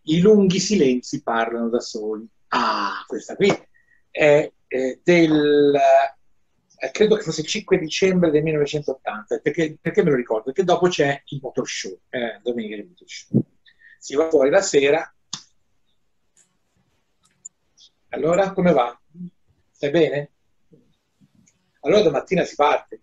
I 0.04 0.20
lunghi 0.20 0.60
silenzi 0.60 1.22
parlano 1.22 1.70
da 1.70 1.80
soli. 1.80 2.28
Ah, 2.48 3.06
questa 3.08 3.36
qui 3.36 3.50
è, 4.10 4.52
è 4.68 5.00
del, 5.04 5.80
eh, 6.84 6.92
credo 6.92 7.16
che 7.16 7.22
fosse 7.22 7.44
5 7.44 7.78
dicembre 7.78 8.32
del 8.32 8.42
1980, 8.42 9.38
perché, 9.38 9.78
perché 9.80 10.04
me 10.04 10.10
lo 10.10 10.16
ricordo? 10.16 10.46
Perché 10.46 10.64
dopo 10.64 10.88
c'è 10.88 11.22
il 11.28 11.40
motor 11.42 11.70
show, 11.70 11.98
eh, 12.10 12.40
domenica 12.42 12.76
del 12.76 12.88
motor 12.88 13.08
show. 13.08 13.42
Si 14.02 14.16
va 14.16 14.30
fuori 14.30 14.50
la 14.50 14.62
sera. 14.62 15.14
Allora, 18.10 18.52
come 18.54 18.72
va? 18.72 19.00
Stai 19.70 19.92
bene? 19.92 20.32
Allora 21.82 22.02
domattina 22.02 22.44
si 22.44 22.56
parte 22.56 23.02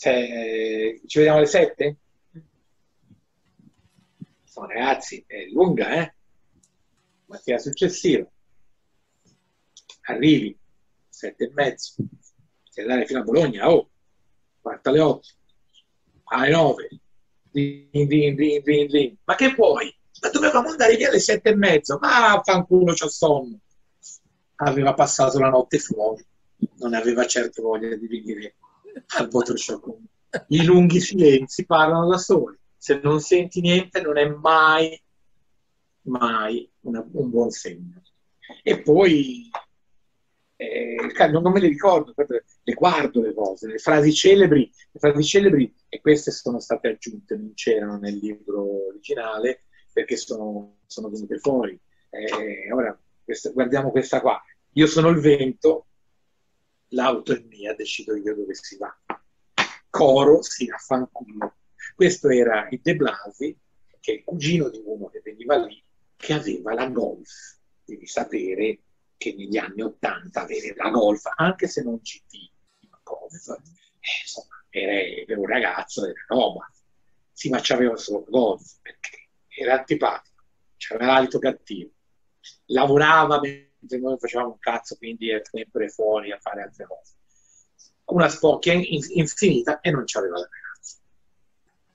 cioè, 0.00 0.98
ci 1.04 1.18
vediamo 1.18 1.36
alle 1.36 1.46
7? 1.46 1.96
No, 4.56 4.66
ragazzi, 4.66 5.22
è 5.26 5.44
lunga, 5.52 5.92
eh? 6.00 6.14
Mattina 7.26 7.58
successiva. 7.58 8.26
Arrivi, 10.04 10.58
7 11.06 11.44
e 11.44 11.50
mezzo. 11.52 11.96
Devi 11.98 12.88
andare 12.88 13.04
fino 13.04 13.20
a 13.20 13.24
Bologna, 13.24 13.70
oh, 13.70 13.90
quarta 14.62 14.88
alle 14.88 15.00
8, 15.00 15.28
alle 16.24 16.50
9. 16.50 16.99
Din, 17.50 17.88
din, 17.90 18.34
din, 18.36 18.62
din, 18.62 18.86
din. 18.86 19.18
Ma 19.24 19.34
che 19.34 19.52
vuoi? 19.54 19.94
Ma 20.20 20.28
dovevamo 20.30 20.68
andare 20.68 20.96
via 20.96 21.08
alle 21.08 21.18
7 21.18 21.48
e 21.48 21.54
mezzo. 21.54 21.98
Ma 22.00 22.40
fanculo, 22.44 22.92
c'ho 22.92 23.08
sonno. 23.08 23.60
Aveva 24.56 24.94
passato 24.94 25.38
la 25.38 25.48
notte 25.48 25.78
fuori. 25.78 26.24
Non 26.78 26.94
aveva 26.94 27.26
certo 27.26 27.62
voglia 27.62 27.94
di 27.96 28.06
venire 28.06 28.56
al 29.18 29.28
Photoshop. 29.28 29.96
I 30.48 30.64
lunghi 30.64 31.00
silenzi 31.00 31.64
parlano 31.64 32.08
da 32.08 32.18
soli. 32.18 32.58
Se 32.76 33.00
non 33.02 33.20
senti 33.20 33.60
niente 33.60 34.00
non 34.00 34.16
è 34.16 34.26
mai, 34.26 35.00
mai 36.02 36.70
una, 36.80 37.04
un 37.12 37.30
buon 37.30 37.50
segno. 37.50 38.02
E 38.62 38.82
poi 38.82 39.50
eh, 40.56 41.28
non 41.30 41.52
me 41.52 41.60
le 41.60 41.68
ricordo, 41.68 42.12
le 42.62 42.74
guardo 42.74 43.22
le 43.22 43.34
cose, 43.34 43.66
le 43.66 43.78
frasi 43.78 44.12
celebri, 44.12 44.70
le 44.90 44.98
frasi 44.98 45.24
celebri, 45.24 45.74
e 45.88 46.00
queste 46.00 46.30
sono 46.30 46.60
state 46.60 46.88
aggiunte, 46.88 47.36
non 47.36 47.52
c'erano 47.54 47.98
nel 47.98 48.16
libro 48.16 48.88
originale, 48.88 49.64
perché 49.92 50.16
sono, 50.16 50.78
sono 50.86 51.08
venute 51.08 51.38
fuori. 51.38 51.78
Eh, 52.10 52.72
ora, 52.72 52.98
questa, 53.24 53.50
guardiamo 53.50 53.90
questa 53.90 54.20
qua. 54.20 54.40
Io 54.74 54.86
sono 54.86 55.08
il 55.08 55.20
vento, 55.20 55.86
l'auto 56.88 57.32
è 57.32 57.42
mia, 57.48 57.74
decido 57.74 58.16
io 58.16 58.34
dove 58.34 58.54
si 58.54 58.76
va. 58.76 58.96
Coro 59.88 60.42
si 60.42 60.68
affanculo. 60.70 61.54
Questo 61.94 62.28
era 62.28 62.68
il 62.70 62.80
De 62.82 62.94
Blasi, 62.94 63.56
che 64.00 64.12
è 64.12 64.14
il 64.16 64.24
cugino 64.24 64.68
di 64.68 64.80
uno 64.84 65.08
che 65.08 65.20
veniva 65.24 65.56
lì, 65.56 65.82
che 66.16 66.32
aveva 66.32 66.74
la 66.74 66.88
Golf. 66.88 67.58
Devi 67.84 68.06
sapere 68.06 68.78
che 69.20 69.34
negli 69.34 69.58
anni 69.58 69.82
Ottanta 69.82 70.40
avere 70.40 70.74
la 70.74 70.88
Golf, 70.88 71.30
anche 71.36 71.68
se 71.68 71.82
non 71.82 71.98
GT, 71.98 72.50
Golf, 73.02 73.48
eh, 73.50 74.22
insomma, 74.22 74.64
era, 74.70 74.92
era, 74.92 75.38
un 75.38 75.46
ragazzo, 75.46 76.06
era 76.06 76.24
roba. 76.26 76.72
Sì, 77.30 77.50
ma 77.50 77.58
c'aveva 77.60 77.96
solo 77.96 78.24
Golf, 78.26 78.78
perché 78.80 79.28
era 79.48 79.74
antipatico, 79.76 80.42
c'aveva 80.78 81.12
l'alito 81.12 81.38
cattivo, 81.38 81.90
lavorava 82.66 83.38
noi 83.38 84.18
facevamo 84.18 84.52
un 84.52 84.58
cazzo, 84.58 84.96
quindi 84.96 85.30
è 85.30 85.42
sempre 85.42 85.90
fuori 85.90 86.32
a 86.32 86.38
fare 86.38 86.62
altre 86.62 86.86
cose. 86.86 87.14
Una 88.06 88.28
spocchia 88.30 88.72
in, 88.72 89.04
infinita 89.08 89.80
e 89.80 89.90
non 89.90 90.04
c'aveva 90.06 90.38
la 90.38 90.48
ragazza. 90.50 90.96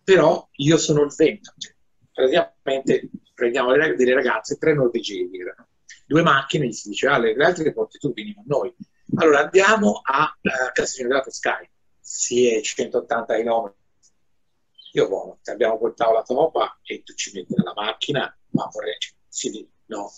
Però 0.04 0.48
io 0.52 0.78
sono 0.78 1.02
il 1.04 1.14
vento. 1.16 1.54
Cioè, 1.58 1.74
praticamente 2.12 3.10
prendiamo 3.34 3.72
le, 3.72 3.96
delle 3.96 4.14
ragazze, 4.14 4.58
tre 4.58 4.74
norvegesi 4.74 5.38
erano, 5.38 5.68
due 6.06 6.22
macchine, 6.22 6.68
gli 6.68 6.72
si 6.72 6.90
diceva, 6.90 7.16
ah, 7.16 7.18
le, 7.20 7.34
altre 7.34 7.64
le 7.64 7.74
porti 7.74 7.98
tu, 7.98 8.14
vieni 8.14 8.34
con 8.34 8.44
noi. 8.48 8.74
Allora 9.16 9.42
andiamo 9.42 10.02
a 10.04 10.38
uh, 10.42 10.50
Castiglione 10.74 11.10
della 11.10 11.24
Toscana, 11.24 11.68
sì, 12.00 12.48
è 12.48 12.62
180 12.62 13.36
km. 13.36 13.74
Io 14.94 15.08
buono, 15.08 15.40
ti 15.42 15.52
abbiamo 15.52 15.78
portato 15.78 16.14
la 16.14 16.24
topa 16.24 16.80
e 16.84 17.04
tu 17.04 17.14
ci 17.14 17.32
metti 17.34 17.54
nella 17.56 17.74
macchina, 17.76 18.38
ma 18.52 18.70
vorrei, 18.72 18.96
sì, 19.28 19.68
no, 19.88 20.10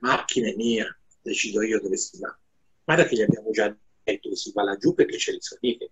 macchina 0.00 0.48
è 0.48 0.54
mia, 0.54 0.86
decido 1.20 1.62
io 1.62 1.80
dove 1.80 1.96
si 1.96 2.18
va. 2.18 2.36
guarda 2.84 3.04
che 3.04 3.16
gli 3.16 3.22
abbiamo 3.22 3.50
già 3.50 3.74
detto 4.02 4.28
che 4.30 4.36
si 4.36 4.52
va 4.52 4.62
laggiù 4.62 4.94
perché 4.94 5.16
c'è 5.16 5.32
il 5.32 5.42
soniche. 5.42 5.90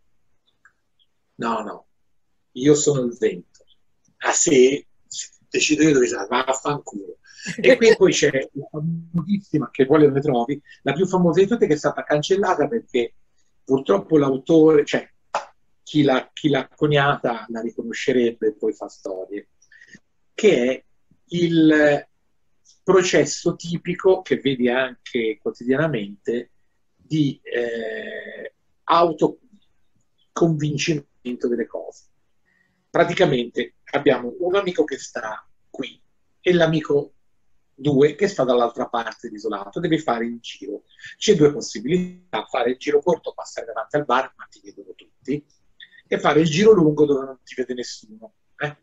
No, 1.37 1.61
no, 1.61 1.87
io 2.53 2.75
sono 2.75 3.03
il 3.03 3.17
vento. 3.19 3.65
Ah 4.19 4.33
sì? 4.33 4.85
Decido 5.49 5.83
io 5.83 5.93
dove 5.93 6.07
sta, 6.07 6.27
vaffanculo. 6.27 7.19
E 7.57 7.77
qui 7.77 7.95
poi 7.97 8.13
c'è 8.13 8.31
la 8.53 8.69
famosissima, 8.71 9.71
che 9.71 9.87
poi 9.87 10.11
ne 10.11 10.21
trovi, 10.21 10.61
la 10.83 10.93
più 10.93 11.07
famosa 11.07 11.41
di 11.41 11.47
tutte 11.47 11.67
che 11.67 11.75
è 11.75 11.79
stata 11.79 12.03
cancellata 12.03 12.67
perché 12.67 13.15
purtroppo 13.65 14.19
l'autore, 14.19 14.85
cioè 14.85 15.09
chi 15.83 16.03
l'ha, 16.03 16.29
chi 16.33 16.49
l'ha 16.49 16.69
coniata 16.75 17.47
la 17.49 17.61
riconoscerebbe 17.61 18.49
e 18.49 18.55
poi 18.55 18.73
fa 18.73 18.89
storie, 18.89 19.49
che 20.35 20.71
è 20.71 20.85
il 21.29 22.07
processo 22.83 23.55
tipico 23.57 24.23
che 24.23 24.39
vedi 24.39 24.69
anche 24.69 25.39
quotidianamente 25.41 26.51
di 26.95 27.41
eh, 27.43 28.55
autoconvincimento 28.85 31.49
delle 31.49 31.67
cose. 31.67 32.05
Praticamente 32.89 33.75
abbiamo 33.91 34.35
un 34.39 34.55
amico 34.55 34.85
che 34.85 34.99
sta 34.99 35.45
qui 35.69 36.01
e 36.41 36.53
l'amico 36.53 37.16
2 37.77 38.15
che 38.15 38.27
sta 38.27 38.43
dall'altra 38.43 38.89
parte 38.89 39.29
isolato, 39.29 39.81
devi 39.81 39.99
fare 39.99 40.25
il 40.25 40.39
giro. 40.41 40.85
C'è 41.17 41.35
due 41.35 41.53
possibilità, 41.53 42.47
fare 42.47 42.71
il 42.71 42.77
giro 42.79 43.01
corto, 43.01 43.33
passare 43.35 43.67
davanti 43.67 43.97
al 43.97 44.05
bar, 44.05 44.33
ma 44.37 44.47
ti 44.51 44.61
vedono 44.65 44.95
tutti, 44.95 45.45
e 46.09 46.19
fare 46.19 46.41
il 46.41 46.49
giro 46.49 46.73
lungo 46.73 47.05
dove 47.05 47.25
non 47.25 47.39
ti 47.45 47.55
vede 47.55 47.75
nessuno. 47.75 48.33
Eh? 48.59 48.77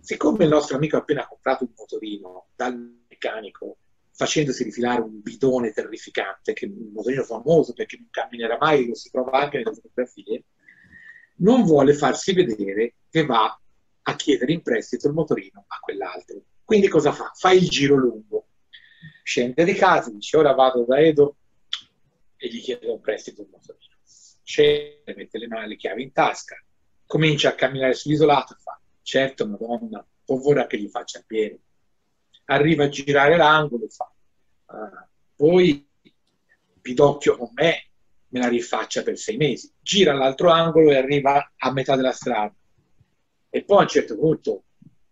Siccome 0.00 0.44
il 0.44 0.50
nostro 0.50 0.76
amico 0.76 0.96
ha 0.96 1.00
appena 1.00 1.26
comprato 1.26 1.64
un 1.64 1.72
motorino 1.76 2.48
dal 2.54 2.76
meccanico 3.08 3.78
facendosi 4.12 4.64
rifilare 4.64 5.02
un 5.02 5.20
bidone 5.20 5.72
terrificante, 5.72 6.54
che 6.54 6.66
è 6.66 6.68
un 6.68 6.92
motorino 6.92 7.22
famoso 7.22 7.72
perché 7.74 7.98
non 7.98 8.08
camminerà 8.10 8.56
mai, 8.58 8.86
lo 8.86 8.94
si 8.94 9.10
trova 9.10 9.40
anche 9.40 9.58
nelle 9.58 9.74
fotografie, 9.74 10.44
non 11.38 11.64
vuole 11.64 11.92
farsi 11.92 12.32
vedere 12.32 12.94
che 13.10 13.26
va 13.26 13.60
a 14.02 14.16
chiedere 14.16 14.52
in 14.52 14.62
prestito 14.62 15.08
il 15.08 15.12
motorino 15.12 15.64
a 15.66 15.78
quell'altro. 15.80 16.42
Quindi 16.66 16.88
cosa 16.88 17.12
fa? 17.12 17.30
Fa 17.34 17.52
il 17.52 17.66
giro 17.68 17.94
lungo. 17.94 18.48
Scende 19.22 19.64
di 19.64 19.72
casa, 19.72 20.10
dice 20.10 20.36
ora 20.36 20.52
vado 20.52 20.84
da 20.84 21.00
Edo 21.00 21.36
e 22.36 22.48
gli 22.48 22.60
chiedo 22.60 22.92
un 22.92 23.00
prestito 23.00 23.40
il 23.40 23.48
motorino 23.50 23.86
scende, 24.46 25.14
mette 25.16 25.38
le 25.38 25.48
le 25.66 25.76
chiavi 25.76 26.04
in 26.04 26.12
tasca, 26.12 26.56
comincia 27.04 27.48
a 27.48 27.54
camminare 27.54 27.94
sull'isolato 27.94 28.54
e 28.54 28.56
fa, 28.60 28.80
certo, 29.02 29.46
madonna, 29.46 30.06
povera 30.24 30.66
che 30.66 30.78
gli 30.78 30.88
faccia 30.88 31.22
pieno. 31.26 31.58
Arriva 32.44 32.84
a 32.84 32.88
girare 32.88 33.36
l'angolo 33.36 33.84
e 33.84 33.88
fa, 33.88 34.12
ah, 34.66 35.08
poi 35.34 35.84
Pidocchio 36.80 37.36
con 37.36 37.50
me 37.54 37.88
me 38.28 38.40
la 38.40 38.48
rifaccia 38.48 39.02
per 39.02 39.18
sei 39.18 39.36
mesi. 39.36 39.72
Gira 39.80 40.12
all'altro 40.12 40.50
angolo 40.50 40.92
e 40.92 40.96
arriva 40.96 41.52
a 41.56 41.72
metà 41.72 41.96
della 41.96 42.12
strada. 42.12 42.54
E 43.50 43.64
poi 43.64 43.78
a 43.78 43.82
un 43.82 43.88
certo 43.88 44.16
punto 44.16 44.64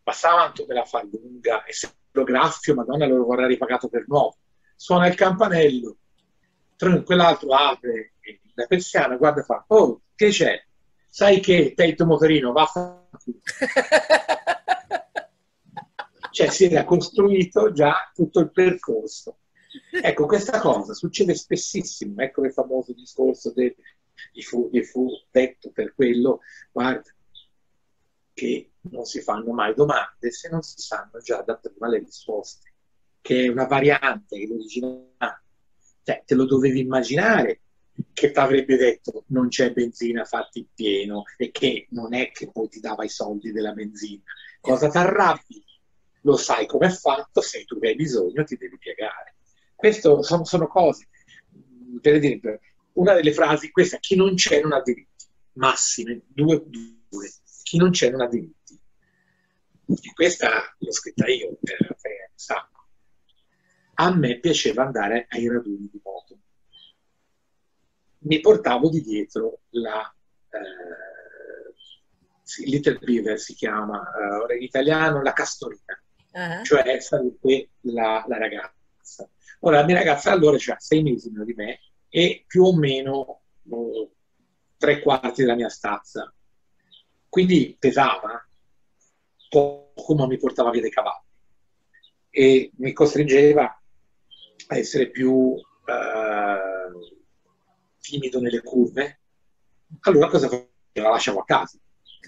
avanti 0.05 0.65
me 0.67 0.75
la 0.75 0.85
fa 0.85 1.03
lunga 1.03 1.65
e 1.65 1.73
se 1.73 1.91
lo 2.11 2.25
graffio, 2.25 2.75
madonna, 2.75 3.07
lo 3.07 3.25
vorrà 3.25 3.47
ripagato 3.47 3.89
per 3.89 4.05
nuovo. 4.07 4.37
Suona 4.77 5.07
il 5.07 5.15
campanello, 5.15 5.97
quell'altro 7.05 7.55
apre 7.55 8.13
la 8.55 8.67
persiana 8.67 9.17
guarda 9.17 9.41
e 9.41 9.45
fa, 9.45 9.65
oh, 9.69 10.03
che 10.15 10.29
c'è? 10.29 10.63
Sai 11.09 11.41
che 11.41 11.73
te 11.75 11.87
il 11.87 11.95
tuo 11.95 12.05
motorino 12.07 12.53
va 12.53 12.63
a 12.63 12.67
cioè 16.31 16.51
si 16.51 16.65
era 16.65 16.85
costruito 16.85 17.73
già 17.73 18.11
tutto 18.13 18.41
il 18.41 18.51
percorso. 18.51 19.39
Ecco, 19.91 20.27
questa 20.27 20.61
cosa 20.61 20.93
succede 20.93 21.35
spessissimo, 21.35 22.21
ecco 22.23 22.45
il 22.45 22.53
famoso 22.53 22.93
discorso 22.93 23.51
del 23.53 23.75
gli 24.33 24.43
fu, 24.43 24.69
gli 24.73 24.83
fu 24.83 25.09
detto 25.31 25.71
per 25.71 25.95
quello, 25.95 26.41
guarda, 26.73 27.15
che 28.33 28.71
non 28.91 29.05
si 29.05 29.21
fanno 29.21 29.53
mai 29.53 29.75
domande 29.75 30.31
se 30.31 30.49
non 30.49 30.63
si 30.63 30.81
sanno 30.81 31.19
già 31.21 31.43
da 31.43 31.57
prima 31.57 31.89
le 31.89 31.99
risposte, 31.99 32.73
che 33.21 33.45
è 33.45 33.49
una 33.49 33.67
variante, 33.67 34.39
che 34.39 34.47
l'originale, 34.47 35.43
cioè 36.03 36.23
te 36.25 36.35
lo 36.35 36.45
dovevi 36.45 36.81
immaginare 36.81 37.61
che 38.13 38.31
ti 38.33 38.39
avrebbe 38.39 38.77
detto 38.77 39.25
non 39.29 39.49
c'è 39.49 39.73
benzina, 39.73 40.25
fatti 40.25 40.61
il 40.61 40.69
pieno 40.75 41.25
e 41.37 41.51
che 41.51 41.87
non 41.91 42.13
è 42.13 42.31
che 42.33 42.51
poi 42.51 42.69
ti 42.69 42.81
dava 42.81 43.05
i 43.05 43.09
soldi 43.09 43.53
della 43.53 43.73
benzina. 43.73 44.23
Cosa 44.61 44.89
ti 44.89 44.97
arrabbi? 44.97 45.65
Lo 46.23 46.37
sai 46.37 46.67
come 46.67 46.87
è 46.87 46.91
fatto, 46.91 47.41
se 47.41 47.65
tu 47.65 47.79
hai 47.83 47.95
bisogno 47.95 48.45
ti 48.45 48.57
devi 48.57 48.79
piegare. 48.79 49.37
Queste 49.75 50.01
sono, 50.23 50.45
sono, 50.45 50.67
cose, 50.67 51.09
per 52.01 52.15
esempio, 52.15 52.59
una 52.95 53.13
delle 53.13 53.33
frasi, 53.33 53.71
questa, 53.71 53.99
chi 53.99 54.17
non 54.17 54.35
c'è 54.35 54.61
non 54.63 54.73
ha 54.73 54.81
diritti, 54.81 55.27
massime, 55.53 56.23
due, 56.27 56.63
due, 56.67 57.31
chi 57.63 57.77
non 57.77 57.91
c'è 57.91 58.11
non 58.11 58.23
ha 58.23 58.29
diritti. 58.29 58.64
E 59.87 60.13
questa 60.15 60.75
l'ho 60.79 60.93
scritta 60.93 61.27
io 61.27 61.57
per, 61.61 61.79
un 61.81 62.37
sacco. 62.37 62.87
A 63.95 64.15
me 64.15 64.39
piaceva 64.41 64.85
andare 64.85 65.27
ai 65.29 65.49
raduni 65.49 65.89
di 65.91 66.01
moto 66.03 66.39
mi 68.25 68.41
portavo 68.41 68.89
di 68.89 69.01
dietro 69.01 69.61
la 69.71 70.15
eh, 70.51 71.03
Little 72.67 72.99
Beaver 72.99 73.39
si 73.39 73.55
chiama, 73.55 74.03
ora 74.43 74.55
in 74.55 74.63
italiano 74.63 75.23
la 75.23 75.33
castorina, 75.33 76.01
uh-huh. 76.33 76.63
cioè 76.63 77.01
sarebbe 77.01 77.71
la, 77.81 78.25
la, 78.29 78.39
ragazza. 78.39 79.29
Ora 79.61 79.81
la 79.81 79.85
mia 79.85 79.97
ragazza 79.97 80.31
allora 80.31 80.57
ha 80.57 80.77
sei 80.79 81.03
mesi 81.03 81.31
meno 81.31 81.45
di 81.45 81.55
me 81.55 81.81
e 82.09 82.45
più 82.47 82.65
o 82.65 82.77
meno 82.77 83.43
uh, 83.63 84.13
tre 84.77 85.01
quarti 85.01 85.43
della 85.43 85.57
mia 85.57 85.71
stazza. 85.71 86.33
Quindi 87.29 87.77
pesava 87.79 88.47
poco, 89.55 90.15
ma 90.15 90.27
mi 90.27 90.37
portava 90.37 90.71
via 90.71 90.81
dei 90.81 90.91
cavalli 90.91 91.23
e 92.37 92.73
mi 92.79 92.93
costringeva 92.93 93.63
a 94.67 94.77
essere 94.77 95.09
più 95.09 95.31
uh, 95.31 95.63
timido 98.01 98.41
nelle 98.41 98.61
curve, 98.61 99.21
allora 100.01 100.29
cosa 100.29 100.49
facevo? 100.49 100.73
La 100.95 101.11
lasciavo 101.11 101.41
a 101.41 101.45
casa. 101.45 101.79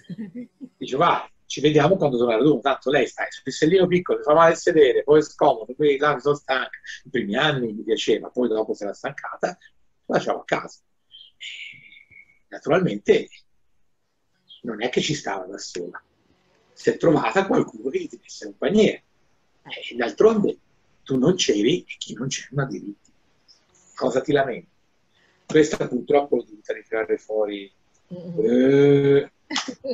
Dicevo, 0.77 1.03
va, 1.03 1.29
ci 1.45 1.59
vediamo 1.61 1.97
quando 1.97 2.17
tornerà 2.17 2.41
tu, 2.41 2.59
tanto 2.59 2.89
lei 2.89 3.07
sta 3.07 3.25
sul 3.29 3.51
sellino 3.51 3.87
piccolo, 3.87 4.21
fa 4.21 4.33
male 4.33 4.51
il 4.51 4.57
sedere, 4.57 5.03
poi 5.03 5.19
è 5.19 5.23
scomodo, 5.23 5.73
poi 5.73 5.97
là 5.97 6.13
mi 6.15 6.21
sono 6.21 6.35
stanca. 6.35 6.77
I 7.03 7.09
primi 7.09 7.35
anni 7.35 7.73
mi 7.73 7.83
piaceva, 7.83 8.29
poi 8.29 8.47
dopo 8.47 8.73
si 8.73 8.83
era 8.83 8.93
stancata, 8.93 9.47
la 9.47 10.15
lasciavo 10.15 10.39
a 10.39 10.45
casa. 10.45 10.79
Naturalmente 12.49 13.27
non 14.61 14.81
è 14.81 14.89
che 14.89 15.01
ci 15.01 15.13
stava 15.13 15.45
da 15.45 15.57
sola, 15.57 16.01
si 16.77 16.89
è 16.89 16.97
trovata 16.97 17.47
qualcuno 17.47 17.89
che 17.89 17.99
gli 17.99 18.07
tenesse 18.07 18.45
compagnia. 18.45 18.91
E 18.91 19.95
d'altronde 19.95 20.57
tu 21.03 21.17
non 21.17 21.35
c'eri 21.35 21.81
e 21.81 21.95
chi 21.97 22.13
non 22.13 22.27
c'è 22.27 22.47
non 22.51 22.65
ha 22.65 22.67
diritti. 22.67 23.11
Cosa 23.95 24.21
ti 24.21 24.31
lamenti? 24.31 24.75
questa 25.47 25.87
purtroppo 25.87 26.35
l'ho 26.35 26.43
dovuta 26.43 26.73
ritirare 26.73 27.17
fuori 27.17 27.71
eh, 28.09 29.31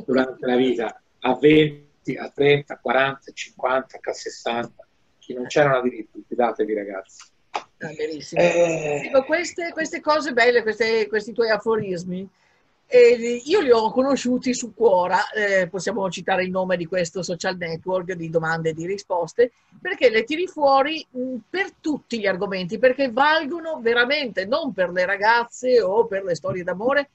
durante 0.04 0.46
la 0.46 0.56
vita 0.56 1.02
a 1.20 1.36
20, 1.36 2.16
a 2.18 2.30
30, 2.30 2.74
a 2.74 2.80
40, 2.80 3.30
a 3.30 3.34
50, 3.34 4.00
a 4.02 4.14
60 4.14 4.88
chi 5.20 5.34
non 5.34 5.46
c'erano 5.46 5.78
addirittura 5.78 6.24
fidatevi 6.28 6.74
ragazzi 6.74 7.24
ah, 7.78 7.92
eh... 7.92 9.12
queste, 9.26 9.72
queste, 9.72 10.02
cose 10.02 10.34
belle 10.34 10.64
queste, 10.64 11.08
questi 11.08 11.32
tuoi 11.32 11.50
aforismi 11.50 12.28
e 12.96 13.42
io 13.46 13.60
li 13.60 13.72
ho 13.72 13.90
conosciuti 13.90 14.54
su 14.54 14.76
Quora, 14.76 15.32
eh, 15.32 15.68
possiamo 15.68 16.08
citare 16.12 16.44
il 16.44 16.52
nome 16.52 16.78
di 16.78 16.86
questo 16.86 17.24
social 17.24 17.58
network 17.58 18.14
di 18.14 18.30
domande 18.30 18.70
e 18.70 18.74
di 18.74 18.86
risposte, 18.86 19.52
perché 19.82 20.12
le 20.12 20.24
tiri 20.24 20.46
fuori 20.46 21.04
mh, 21.10 21.38
per 21.50 21.72
tutti 21.82 22.20
gli 22.20 22.28
argomenti, 22.28 22.78
perché 22.78 23.12
valgono 23.12 23.80
veramente, 23.82 24.46
non 24.46 24.74
per 24.74 24.92
le 24.92 25.08
ragazze 25.08 25.82
o 25.82 26.06
per 26.06 26.24
le 26.24 26.36
storie 26.36 26.62
d'amore, 26.62 27.10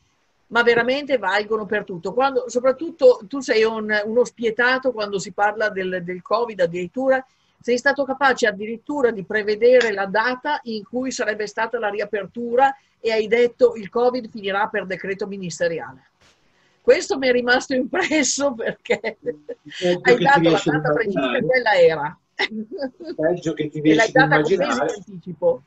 ma 0.49 0.65
veramente 0.65 1.17
valgono 1.17 1.65
per 1.65 1.85
tutto. 1.85 2.13
Quando, 2.13 2.49
soprattutto 2.49 3.21
tu 3.29 3.39
sei 3.39 3.63
un, 3.63 3.89
uno 4.05 4.25
spietato 4.25 4.91
quando 4.91 5.21
si 5.21 5.31
parla 5.31 5.69
del, 5.69 6.03
del 6.03 6.23
Covid, 6.23 6.59
addirittura 6.59 7.25
sei 7.61 7.79
stato 7.79 8.05
capace 8.05 8.47
addirittura 8.47 9.11
di 9.11 9.25
prevedere 9.25 9.93
la 9.93 10.07
data 10.07 10.61
in 10.65 10.85
cui 10.85 11.11
sarebbe 11.11 11.47
stata 11.47 11.79
la 11.79 11.89
riapertura 11.89 12.75
e 13.01 13.13
hai 13.13 13.27
detto 13.27 13.75
il 13.75 13.89
Covid 13.89 14.29
finirà 14.31 14.69
per 14.69 14.87
decreto 14.87 15.27
ministeriale. 15.27 16.11
Questo 16.81 17.19
mi 17.19 17.29
è 17.29 17.33
rimasto 17.33 17.75
impresso 17.75 18.55
perché 18.57 19.19
hai 20.03 20.19
dato 20.19 20.51
la 20.51 20.63
data 20.65 20.93
precisa 20.93 21.37
e 21.37 21.43
quella 21.43 21.79
era. 21.79 22.19
Peggio 23.17 23.53
che 23.53 23.69
ti 23.69 23.81
riesci 23.83 24.17
ad 24.17 24.25
immaginare. 24.25 24.95
Anticipo. 24.95 25.63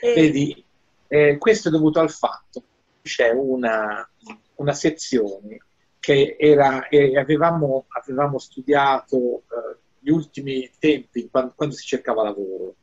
E... 0.00 0.14
Vedi, 0.14 0.64
eh, 1.08 1.36
questo 1.38 1.68
è 1.68 1.70
dovuto 1.70 2.00
al 2.00 2.10
fatto 2.10 2.60
che 3.02 3.08
c'è 3.08 3.30
una, 3.30 4.08
una 4.54 4.72
sezione 4.72 5.58
che 6.00 6.36
era, 6.38 6.88
eh, 6.88 7.16
avevamo, 7.18 7.84
avevamo, 7.88 8.38
studiato 8.38 9.16
eh, 9.16 9.76
gli 9.98 10.10
ultimi 10.10 10.68
tempi 10.78 11.28
quando, 11.30 11.52
quando 11.54 11.74
si 11.74 11.86
cercava 11.86 12.22
lavoro, 12.22 12.76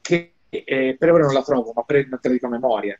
che 0.00 0.32
eh, 0.48 0.96
per 0.98 1.12
ora 1.12 1.24
non 1.24 1.34
la 1.34 1.42
trovo, 1.42 1.72
ma 1.74 1.82
prendo 1.82 2.18
te 2.18 2.28
la 2.28 2.34
dico 2.34 2.46
a 2.46 2.50
memoria, 2.50 2.98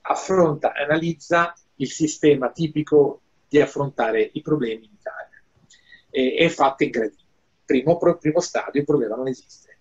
affronta, 0.00 0.72
analizza 0.72 1.54
il 1.76 1.90
sistema 1.90 2.50
tipico 2.50 3.20
di 3.48 3.60
affrontare 3.60 4.30
i 4.32 4.40
problemi 4.40 4.86
in 4.86 4.92
Italia. 4.98 5.42
E, 6.10 6.34
è 6.34 6.48
fatto 6.48 6.84
in 6.84 6.90
gradini. 6.90 7.24
Primo, 7.64 7.98
primo 7.98 8.40
stadio, 8.40 8.80
il 8.80 8.86
problema 8.86 9.16
non 9.16 9.28
esiste. 9.28 9.78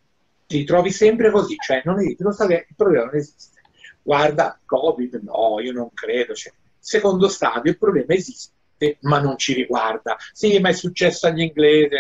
Ti 0.48 0.64
trovi 0.64 0.92
sempre 0.92 1.32
così, 1.32 1.56
cioè 1.56 1.82
non 1.86 2.00
esiste, 2.00 2.16
primo 2.16 2.32
stadio, 2.32 2.58
il 2.58 2.76
problema 2.76 3.06
non 3.06 3.16
esiste. 3.16 3.62
Guarda, 4.02 4.60
Covid, 4.66 5.22
no, 5.24 5.60
io 5.60 5.72
non 5.72 5.90
credo. 5.94 6.34
Cioè, 6.34 6.52
secondo 6.80 7.28
stadio, 7.28 7.72
il 7.72 7.78
problema 7.78 8.14
esiste, 8.14 8.54
ma 9.02 9.20
non 9.20 9.38
ci 9.38 9.54
riguarda. 9.54 10.18
Sì, 10.32 10.60
ma 10.60 10.70
è 10.70 10.74
successo 10.74 11.28
agli 11.28 11.42
inglesi. 11.42 11.96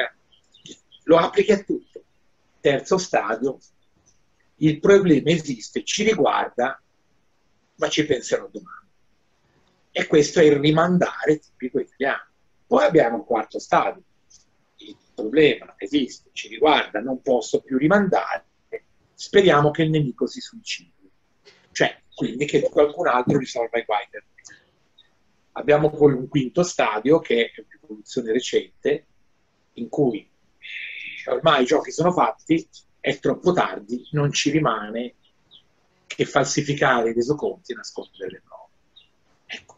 Lo 1.03 1.17
applichi 1.17 1.51
a 1.51 1.63
tutto. 1.63 2.03
Terzo 2.59 2.97
stadio, 2.97 3.59
il 4.57 4.79
problema 4.79 5.29
esiste, 5.29 5.83
ci 5.83 6.03
riguarda, 6.03 6.81
ma 7.75 7.89
ci 7.89 8.05
penserò 8.05 8.49
domani. 8.51 8.88
E 9.91 10.07
questo 10.07 10.39
è 10.39 10.43
il 10.43 10.57
rimandare 10.57 11.39
tipico 11.39 11.79
italiano. 11.79 12.27
Poi 12.67 12.83
abbiamo 12.83 13.17
il 13.17 13.23
quarto 13.23 13.59
stadio. 13.59 14.01
Il 14.77 14.97
problema 15.13 15.75
esiste, 15.77 16.29
ci 16.33 16.47
riguarda, 16.47 16.99
non 16.99 17.21
posso 17.21 17.61
più 17.61 17.77
rimandare. 17.77 18.45
Speriamo 19.13 19.71
che 19.71 19.83
il 19.83 19.91
nemico 19.91 20.27
si 20.27 20.41
suicidi. 20.41 20.91
Cioè, 21.71 22.01
quindi 22.13 22.45
che 22.45 22.61
qualcun 22.63 23.07
altro 23.07 23.38
risolva 23.38 23.77
i 23.77 23.83
guai 23.85 24.07
Abbiamo 25.57 25.89
poi 25.89 26.13
un 26.13 26.27
quinto 26.27 26.63
stadio 26.63 27.19
che 27.19 27.45
è 27.45 27.61
un'evoluzione 27.61 28.31
recente 28.31 29.05
in 29.73 29.89
cui 29.89 30.27
ormai 31.27 31.63
i 31.63 31.65
giochi 31.65 31.91
sono 31.91 32.11
fatti, 32.11 32.67
è 32.99 33.19
troppo 33.19 33.53
tardi, 33.53 34.07
non 34.11 34.31
ci 34.31 34.49
rimane 34.49 35.15
che 36.07 36.25
falsificare 36.25 37.09
i 37.09 37.13
resoconti 37.13 37.71
e 37.71 37.75
nascondere 37.75 38.29
le 38.29 38.41
prove. 38.43 38.71
Ecco, 39.45 39.77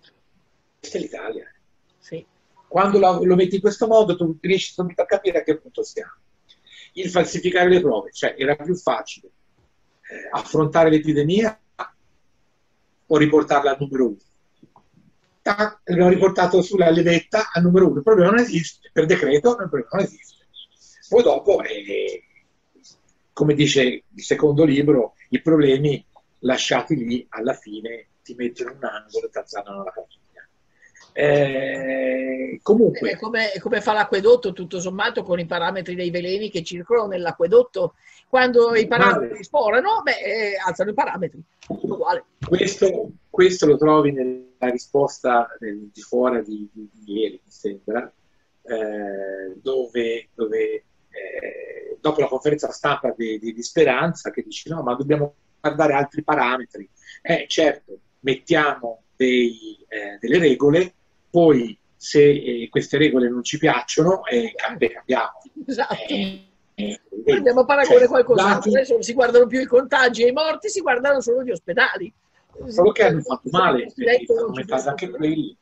questa 0.80 0.98
è 0.98 1.02
l'Italia. 1.02 1.52
Sì. 2.00 2.26
Quando 2.68 3.00
lo, 3.00 3.24
lo, 3.24 3.36
metti 3.36 3.56
in 3.56 3.62
questo 3.62 3.88
modo 3.88 4.16
tu 4.16 4.38
riesci 4.42 4.74
subito 4.74 5.02
a 5.02 5.06
capire 5.06 5.40
a 5.40 5.44
che 5.44 5.58
punto 5.58 5.84
siamo. 5.84 6.14
Il 6.94 7.10
falsificare 7.10 7.70
le 7.70 7.82
prove, 7.82 8.12
cioè 8.12 8.36
era 8.38 8.56
più 8.56 8.76
facile 8.76 9.30
eh, 10.10 10.30
affrontare 10.32 10.90
l'epidemia 10.90 11.60
o 13.10 13.18
riportarla 13.18 13.72
al 13.72 13.78
numero 13.80 14.16
uno. 15.56 15.80
L'abbiamo 15.84 16.10
riportato 16.10 16.62
sulla 16.62 16.90
levetta 16.90 17.50
al 17.52 17.64
numero 17.64 17.88
uno, 17.88 17.98
il 17.98 18.04
problema 18.04 18.32
non 18.32 18.40
esiste, 18.40 18.90
per 18.92 19.06
decreto 19.06 19.52
il 19.52 19.70
problema 19.70 19.88
non 19.92 20.02
esiste. 20.02 20.46
Poi 21.10 21.24
dopo, 21.24 21.62
eh, 21.62 22.24
come 23.32 23.54
dice 23.54 23.82
il 24.14 24.24
secondo 24.24 24.64
libro, 24.64 25.14
i 25.30 25.42
problemi 25.42 26.04
lasciati 26.40 26.96
lì 26.96 27.26
alla 27.30 27.54
fine 27.54 28.08
ti 28.24 28.34
mettono 28.36 28.72
in 28.72 28.78
un 28.78 28.84
angolo 28.84 29.26
e 29.26 29.30
ti 29.30 29.38
azzanano 29.38 29.84
la 29.84 29.92
famiglia. 29.92 30.18
Eh, 31.14 32.60
comunque, 32.62 33.12
è 33.12 33.18
come, 33.18 33.52
come, 33.60 33.82
fa 33.82 33.94
l'acquedotto 33.94 34.54
tutto 34.54 34.80
sommato 34.80 35.24
con 35.24 35.40
i 35.40 35.46
parametri 35.46 35.96
dei 35.96 36.12
veleni 36.12 36.52
che 36.52 36.64
circolano 36.64 37.08
nell'acquedotto. 37.08 37.96
Quando 38.28 38.76
i 38.76 38.86
parametri 38.88 39.44
sporano, 39.44 40.02
beh, 40.04 40.20
eh, 40.20 40.58
alzano 40.64 40.92
i 40.92 40.94
parametri. 40.94 41.42
Uguale. 41.68 42.26
Questo, 42.46 43.12
questo, 43.38 43.68
lo 43.68 43.78
trovi 43.78 44.12
nella 44.12 44.72
risposta 44.72 45.48
del, 45.60 45.92
di 45.94 46.02
fuori 46.02 46.42
di, 46.42 46.68
di, 46.74 46.90
di, 46.92 47.20
ieri, 47.20 47.40
mi 47.44 47.52
sembra, 47.52 48.12
eh, 48.64 49.54
dove, 49.62 50.30
dove 50.34 50.58
eh, 50.74 51.98
dopo 52.02 52.22
la 52.22 52.28
conferenza 52.28 52.72
stampa 52.72 53.14
di, 53.16 53.38
di, 53.38 53.62
Speranza 53.62 54.32
che 54.32 54.42
dice 54.42 54.74
no, 54.74 54.82
ma 54.82 54.96
dobbiamo 54.96 55.36
guardare 55.62 55.94
altri 55.94 56.24
parametri. 56.24 56.90
Eh, 57.22 57.46
certo, 57.48 58.00
mettiamo 58.22 59.04
dei, 59.16 59.86
eh, 59.88 60.18
delle 60.20 60.40
regole, 60.40 60.92
poi 61.30 61.78
se 61.96 62.24
eh, 62.24 62.68
queste 62.72 62.98
regole 62.98 63.30
non 63.30 63.44
ci 63.44 63.60
piacciono, 63.60 64.26
eh, 64.26 64.52
cambiamo. 64.56 65.44
Esatto. 65.64 65.94
Eh, 66.08 66.44
eh, 66.74 67.00
Andiamo 67.28 67.60
a 67.60 67.66
paragone 67.66 68.00
cioè, 68.00 68.08
qualcos'altro. 68.08 68.72
Adesso 68.72 68.94
non 68.94 69.04
si 69.04 69.14
guardano 69.14 69.46
più 69.46 69.62
i 69.62 69.68
contagi 69.68 70.24
e 70.24 70.30
i 70.30 70.32
morti, 70.32 70.70
si 70.70 70.82
guardano 70.82 71.22
solo 71.22 71.44
gli 71.44 71.52
ospedali. 71.52 72.12
Solo 72.66 72.92
che 72.92 73.04
hanno 73.04 73.22
fatto 73.22 73.50
male, 73.52 73.92
perché 73.94 74.26
hanno 74.32 74.48
aumentato 74.48 74.90
anche 74.90 75.10
quelli. 75.10 75.56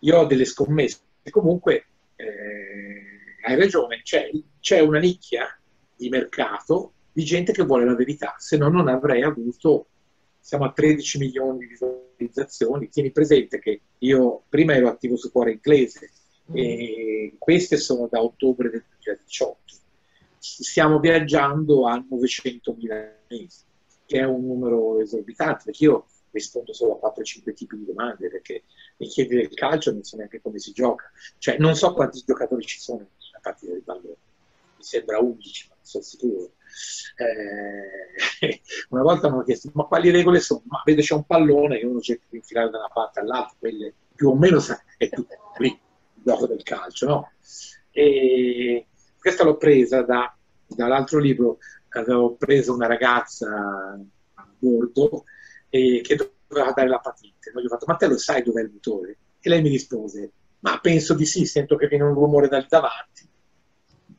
Io 0.00 0.18
ho 0.18 0.24
delle 0.24 0.44
scommesse. 0.44 0.98
Comunque, 1.30 1.86
eh, 2.16 3.02
hai 3.44 3.56
ragione, 3.56 4.00
c'è, 4.02 4.30
c'è 4.60 4.80
una 4.80 4.98
nicchia 4.98 5.46
di 5.96 6.08
mercato 6.08 6.92
di 7.12 7.24
gente 7.24 7.52
che 7.52 7.64
vuole 7.64 7.84
la 7.84 7.94
verità, 7.94 8.34
se 8.38 8.56
no 8.56 8.68
non 8.68 8.88
avrei 8.88 9.22
avuto, 9.22 9.86
siamo 10.40 10.64
a 10.64 10.72
13 10.72 11.18
milioni 11.18 11.58
di 11.58 11.66
visualizzazioni, 11.66 12.88
tieni 12.88 13.10
presente 13.10 13.58
che 13.58 13.80
io 13.98 14.44
prima 14.48 14.74
ero 14.74 14.88
attivo 14.88 15.16
su 15.16 15.30
Cuore 15.30 15.52
Inglese 15.52 16.10
mm. 16.50 16.56
e 16.56 17.34
queste 17.38 17.76
sono 17.76 18.08
da 18.10 18.22
ottobre 18.22 18.70
del 18.70 18.84
2018, 18.88 19.74
stiamo 20.38 20.98
viaggiando 20.98 21.86
a 21.86 21.96
900.000 21.98 23.10
mesi, 23.28 23.60
che 24.06 24.18
è 24.18 24.24
un 24.24 24.46
numero 24.46 24.98
esorbitante, 25.00 25.64
perché 25.66 25.84
io 25.84 26.06
rispondo 26.32 26.72
solo 26.72 26.98
a 27.00 27.12
4-5 27.16 27.54
tipi 27.54 27.76
di 27.76 27.84
domande, 27.84 28.28
perché 28.28 28.64
mi 28.96 29.06
chiedi 29.06 29.36
del 29.36 29.52
calcio 29.54 29.92
non 29.92 30.02
so 30.02 30.16
neanche 30.16 30.40
come 30.40 30.58
si 30.58 30.72
gioca, 30.72 31.10
cioè 31.38 31.58
non 31.58 31.74
so 31.74 31.92
quanti 31.92 32.22
giocatori 32.26 32.64
ci 32.64 32.80
sono 32.80 32.98
nella 32.98 33.40
partita 33.40 33.74
di 33.74 33.80
pallone, 33.80 34.16
mi 34.76 34.82
sembra 34.84 35.18
11, 35.18 35.66
ma 35.68 35.74
non 35.76 35.84
sono 35.84 36.04
sicuro 36.04 36.52
eh, 37.16 38.60
una 38.90 39.02
volta 39.02 39.28
mi 39.28 39.34
hanno 39.34 39.44
chiesto 39.44 39.70
ma 39.74 39.84
quali 39.84 40.10
regole 40.10 40.40
sono? 40.40 40.62
Ma 40.66 40.82
vede 40.84 41.02
c'è 41.02 41.14
un 41.14 41.24
pallone 41.24 41.78
che 41.78 41.86
uno 41.86 42.00
cerca 42.00 42.24
di 42.28 42.36
infilare 42.38 42.70
da 42.70 42.78
una 42.78 42.90
parte 42.92 43.20
all'altra, 43.20 43.56
quelle 43.58 43.92
più 44.14 44.30
o 44.30 44.36
meno 44.36 44.60
è 44.96 45.08
tutto 45.08 45.34
lì, 45.58 45.68
il 45.68 46.22
gioco 46.22 46.46
del 46.46 46.62
calcio, 46.62 47.06
no? 47.06 47.32
E 47.90 48.86
questa 49.18 49.44
l'ho 49.44 49.56
presa 49.56 50.02
da, 50.02 50.34
dall'altro 50.66 51.18
libro, 51.18 51.58
avevo 51.90 52.34
preso 52.34 52.74
una 52.74 52.86
ragazza 52.86 53.48
a 54.34 54.48
bordo 54.58 55.24
e 55.74 56.02
che 56.02 56.16
doveva 56.16 56.72
dare 56.72 56.88
la 56.88 56.98
patente. 56.98 57.50
No? 57.52 57.60
Gli 57.60 57.64
ho 57.64 57.68
fatto, 57.68 57.86
ma 57.86 57.96
te 57.96 58.06
lo 58.06 58.18
sai 58.18 58.42
dov'è 58.42 58.60
il 58.60 58.70
motore? 58.70 59.16
E 59.40 59.48
lei 59.48 59.62
mi 59.62 59.70
rispose, 59.70 60.30
ma 60.60 60.78
penso 60.78 61.14
di 61.14 61.24
sì, 61.24 61.46
sento 61.46 61.76
che 61.76 61.88
viene 61.88 62.04
un 62.04 62.12
rumore 62.12 62.48
dal 62.48 62.66
davanti 62.68 63.30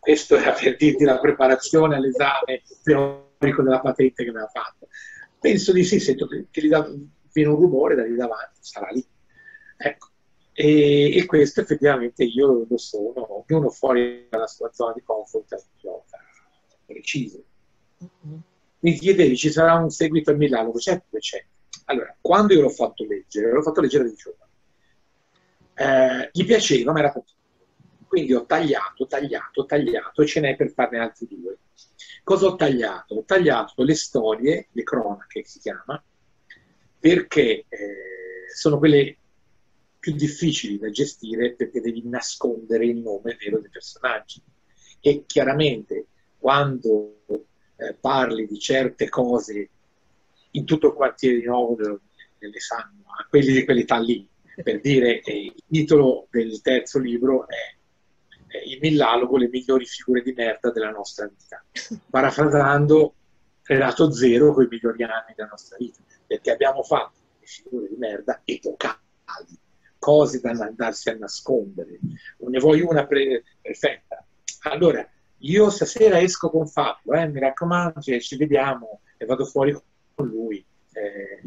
questo 0.04 0.36
era 0.36 0.52
per 0.52 0.76
dirti 0.76 1.06
la 1.06 1.18
preparazione 1.18 1.96
all'esame 1.96 2.62
teorico 2.84 3.62
della 3.62 3.80
patente 3.80 4.26
che 4.26 4.32
aveva 4.32 4.48
fatto. 4.48 4.90
Penso 5.40 5.72
di 5.72 5.86
sì, 5.86 5.98
sento 5.98 6.28
che, 6.28 6.48
che 6.52 6.68
da, 6.68 6.86
viene 7.32 7.50
un 7.50 7.56
rumore 7.56 7.96
da 7.96 8.04
lì 8.04 8.14
davanti, 8.14 8.60
sarà 8.60 8.90
lì. 8.92 9.06
Ecco. 9.78 10.08
E, 10.52 11.16
e, 11.16 11.26
questo 11.26 11.62
effettivamente 11.62 12.26
io 12.26 12.66
lo 12.68 12.78
sono, 12.78 13.46
ognuno 13.48 13.70
fuori 13.70 14.28
dalla 14.30 14.46
sua 14.46 14.70
zona 14.74 14.92
di 14.92 15.04
comfort 15.04 15.68
gioca 15.80 16.20
preciso. 16.86 17.42
Mm-hmm. 18.04 18.40
Mi 18.84 18.94
chiedevi, 18.94 19.36
ci 19.38 19.50
sarà 19.50 19.76
un 19.76 19.90
seguito 19.90 20.32
a 20.32 20.34
Milano? 20.34 20.74
Certo 20.74 21.18
c'è. 21.18 21.44
Allora, 21.86 22.16
quando 22.20 22.54
io 22.54 22.62
l'ho 22.62 22.70
fatto 22.70 23.06
leggere, 23.06 23.52
l'ho 23.52 23.62
fatto 23.62 23.82
leggere 23.82 24.10
di 24.10 24.16
giorno, 24.16 24.48
eh, 25.76 26.30
gli 26.32 26.46
piaceva, 26.46 26.92
ma 26.92 27.00
era 27.00 27.12
pochino 27.12 27.42
quindi 28.14 28.36
ho 28.36 28.46
tagliato, 28.46 29.08
tagliato, 29.08 29.66
tagliato 29.66 30.22
e 30.22 30.28
ce 30.28 30.40
n'è 30.40 30.56
per 30.56 30.70
farne 30.70 31.00
altri 31.00 31.28
due. 31.28 31.58
Cosa 32.24 32.46
ho 32.46 32.56
tagliato? 32.56 33.16
Ho 33.16 33.24
tagliato 33.24 33.82
le 33.82 33.96
storie, 33.96 34.68
le 34.72 34.84
cronache 34.84 35.44
si 35.44 35.58
chiama, 35.58 36.00
perché 37.00 37.66
eh, 37.68 38.46
sono 38.54 38.78
quelle 38.78 39.18
più 39.98 40.14
difficili 40.14 40.78
da 40.78 40.92
gestire 40.92 41.56
perché 41.56 41.82
devi 41.82 42.08
nascondere 42.08 42.86
il 42.86 42.98
nome 42.98 43.36
vero 43.40 43.60
dei 43.60 43.72
personaggi. 43.72 44.40
E 45.00 45.24
chiaramente 45.26 46.06
quando 46.38 47.23
eh, 47.76 47.94
parli 47.94 48.48
di 48.48 48.60
certe 48.60 49.10
cose 49.10 49.70
in 50.52 50.66
tutto 50.66 50.88
il 50.88 50.94
quartiere 50.94 51.40
di 51.40 51.46
Nuovo 51.46 51.76
le 51.76 52.60
sanno, 52.60 53.04
a 53.18 53.26
quelli 53.30 53.54
di 53.54 53.64
quell'età 53.64 53.98
lì, 53.98 54.28
per 54.62 54.82
dire 54.82 55.22
eh, 55.22 55.46
il 55.46 55.64
titolo 55.68 56.28
del 56.30 56.62
terzo 56.62 57.00
libro 57.00 57.48
è 57.48 57.76
il 58.66 58.78
Millalogo 58.82 59.38
le 59.38 59.50
migliori 59.50 59.86
figure 59.86 60.22
di 60.22 60.34
merda 60.34 60.72
della 60.72 60.92
nostra 60.92 61.28
vita. 61.28 61.64
Parafrasando 62.10 63.14
Renato 63.64 64.12
Zero 64.12 64.54
con 64.54 64.64
i 64.64 64.68
migliori 64.70 65.04
anni 65.04 65.34
della 65.36 65.50
nostra 65.50 65.78
vita, 65.78 66.00
perché 66.28 66.52
abbiamo 66.52 66.84
fatto 66.84 67.20
le 67.40 67.48
figure 67.48 67.88
di 67.88 67.96
merda 67.96 68.42
epocali, 68.44 69.58
cose 69.98 70.40
da 70.40 70.52
andarsi 70.52 71.10
a 71.10 71.16
nascondere. 71.16 72.00
Non 72.40 72.52
ne 72.52 72.60
vuoi 72.60 72.82
una 72.82 73.08
pre- 73.08 73.44
perfetta. 73.62 74.24
Allora, 74.64 75.08
io 75.46 75.70
stasera 75.70 76.20
esco 76.20 76.50
con 76.50 76.68
Fabio, 76.68 77.14
eh, 77.14 77.28
mi 77.28 77.40
raccomando, 77.40 78.02
ci 78.02 78.36
vediamo 78.38 79.02
e 79.18 79.26
vado 79.26 79.46
fuori 79.46 79.74
con 80.14 80.28
lui. 80.28 80.64
Eh, 80.94 81.42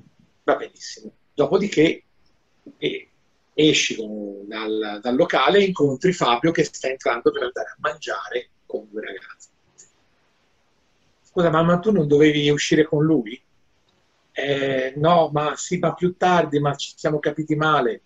va 0.45 0.57
benissimo. 0.57 1.13
Dopodiché, 1.33 2.05
eh, 2.79 3.09
esci 3.55 3.97
dal, 4.47 4.99
dal, 5.01 5.17
locale 5.17 5.59
e 5.59 5.65
incontri 5.65 6.13
Fabio 6.13 6.51
che 6.51 6.65
sta 6.65 6.89
entrando 6.89 7.31
per 7.31 7.45
andare 7.45 7.69
a 7.69 7.77
mangiare 7.79 8.51
con 8.67 8.87
due 8.91 9.03
ragazzi. 9.03 9.49
scusa 11.23 11.51
mamma 11.51 11.79
tu 11.79 11.91
non 11.91 12.07
dovevi 12.07 12.51
uscire 12.51 12.85
con 12.85 13.03
lui? 13.03 13.43
Eh, 14.33 14.93
no, 14.97 15.31
ma 15.33 15.57
sì, 15.57 15.79
ma 15.79 15.95
più 15.95 16.17
tardi, 16.17 16.61
ma 16.61 16.75
ci 16.75 16.93
siamo 16.97 17.19
capiti 17.19 17.55
male. 17.55 18.03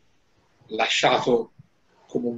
Lasciato 0.66 1.53
come 2.07 2.29
un 2.29 2.37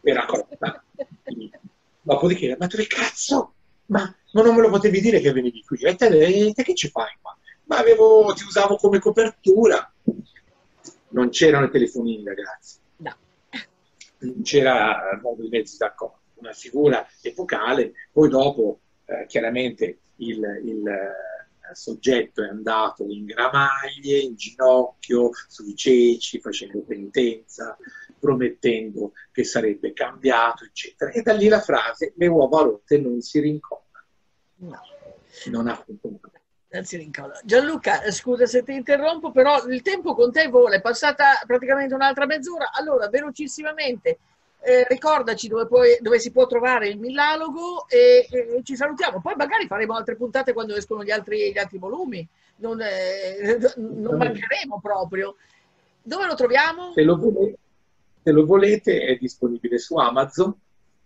peracotta. 0.00 0.82
Dopodiché, 2.06 2.56
ma 2.56 2.68
dove 2.68 2.86
cazzo? 2.86 3.54
Ma, 3.86 4.14
ma, 4.32 4.42
non 4.42 4.54
me 4.54 4.60
lo 4.60 4.70
potevi 4.70 5.00
dire 5.00 5.18
che 5.18 5.32
venivi 5.32 5.64
qui? 5.64 5.80
E 5.80 5.96
te, 5.96 6.06
e 6.06 6.52
te 6.52 6.62
che 6.62 6.72
ci 6.72 6.88
fai 6.88 7.10
qua? 7.20 7.36
Ma 7.64 7.78
avevo, 7.78 8.32
ti 8.32 8.44
usavo 8.44 8.76
come 8.76 9.00
copertura. 9.00 9.92
Non 11.08 11.30
c'erano 11.30 11.66
i 11.66 11.70
telefonini, 11.70 12.22
ragazzi. 12.22 12.78
No. 12.98 13.16
Non 14.18 14.42
c'era 14.42 15.18
modo 15.20 15.42
di 15.42 15.48
mezzi 15.48 15.78
d'accordo. 15.78 16.20
Una 16.34 16.52
figura 16.52 17.04
epocale, 17.22 17.92
poi 18.12 18.28
dopo, 18.28 18.78
eh, 19.06 19.26
chiaramente, 19.26 19.98
il, 20.18 20.40
il 20.64 20.84
soggetto 21.72 22.44
è 22.44 22.48
andato 22.48 23.04
in 23.08 23.24
gramaglie, 23.24 24.18
in 24.18 24.36
ginocchio, 24.36 25.30
sui 25.48 25.74
ceci, 25.74 26.38
facendo 26.38 26.82
penitenza, 26.82 27.76
promettendo 28.18 29.12
che 29.32 29.44
sarebbe 29.44 29.92
cambiato, 29.92 30.64
eccetera. 30.64 31.10
E 31.10 31.22
da 31.22 31.32
lì 31.32 31.48
la 31.48 31.60
frase, 31.60 32.12
le 32.16 32.26
uova 32.26 32.62
rotte 32.62 32.98
non 32.98 33.20
si 33.20 33.40
rincontrano. 33.40 34.06
No. 34.56 34.80
Non 35.46 35.68
ha 35.68 35.74
funzionato. 35.74 36.34
Gianluca, 37.44 38.10
scusa 38.10 38.44
se 38.46 38.62
ti 38.62 38.74
interrompo, 38.74 39.30
però 39.30 39.64
il 39.66 39.82
tempo 39.82 40.14
con 40.14 40.32
te 40.32 40.48
vola, 40.48 40.76
è 40.76 40.80
passata 40.80 41.40
praticamente 41.46 41.94
un'altra 41.94 42.26
mezz'ora. 42.26 42.70
Allora, 42.72 43.08
velocissimamente, 43.08 44.18
eh, 44.60 44.84
ricordaci 44.88 45.48
dove, 45.48 45.66
puoi, 45.66 45.96
dove, 46.00 46.18
si 46.18 46.32
può 46.32 46.46
trovare 46.46 46.88
il 46.88 46.98
Millalogo 46.98 47.86
e, 47.88 48.26
e, 48.30 48.60
ci 48.62 48.76
salutiamo. 48.76 49.20
Poi 49.20 49.34
magari 49.36 49.66
faremo 49.66 49.94
altre 49.94 50.16
puntate 50.16 50.52
quando 50.52 50.74
escono 50.74 51.04
gli 51.04 51.10
altri, 51.10 51.52
gli 51.52 51.58
altri 51.58 51.78
volumi. 51.78 52.26
Non, 52.56 52.80
eh, 52.80 53.58
non 53.76 54.16
mancheremo 54.16 54.80
proprio. 54.80 55.36
Dove 56.02 56.26
lo 56.26 56.34
troviamo? 56.34 56.92
Se 56.94 57.02
lo, 57.02 57.16
volete, 57.16 57.58
se 58.26 58.32
lo 58.32 58.44
volete 58.44 59.02
è 59.02 59.16
disponibile 59.18 59.78
su 59.78 59.94
Amazon, 59.94 60.52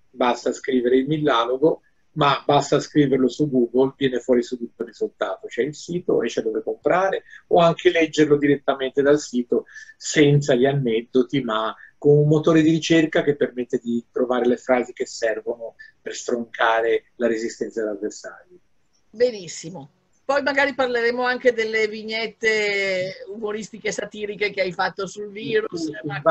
basta 0.09 0.55
scrivere 0.55 0.97
il 0.97 1.07
Millalogo 1.07 1.83
ma 2.13 2.43
basta 2.45 2.81
scriverlo 2.81 3.29
su 3.29 3.49
Google, 3.49 3.93
viene 3.97 4.21
fuori 4.21 4.43
subito 4.43 4.83
il 4.83 4.89
risultato. 4.89 5.47
C'è 5.47 5.63
il 5.63 5.75
sito, 5.75 6.23
esce 6.23 6.43
dove 6.43 6.63
comprare, 6.63 7.25
o 7.49 7.61
anche 7.61 7.91
leggerlo 7.91 8.37
direttamente 8.37 9.03
dal 9.03 9.21
sito 9.21 9.67
senza 9.97 10.55
gli 10.55 10.65
aneddoti, 10.65 11.43
ma 11.43 11.75
con 11.99 12.17
un 12.17 12.27
motore 12.27 12.63
di 12.63 12.71
ricerca 12.71 13.23
che 13.23 13.37
permette 13.37 13.79
di 13.83 14.03
trovare 14.11 14.47
le 14.47 14.57
frasi 14.57 14.93
che 14.95 15.07
servono 15.07 15.77
per 16.01 16.15
stroncare 16.15 17.13
la 17.17 17.29
resistenza 17.29 17.83
dell'avversario. 17.83 18.59
Benissimo. 19.11 19.91
Poi 20.31 20.43
magari 20.43 20.75
parleremo 20.75 21.25
anche 21.25 21.53
delle 21.53 21.89
vignette 21.89 23.25
umoristiche 23.35 23.91
satiriche 23.91 24.51
che 24.51 24.61
hai 24.61 24.71
fatto 24.71 25.09
sul 25.09 25.29
virus, 25.33 25.91
ma 26.05 26.23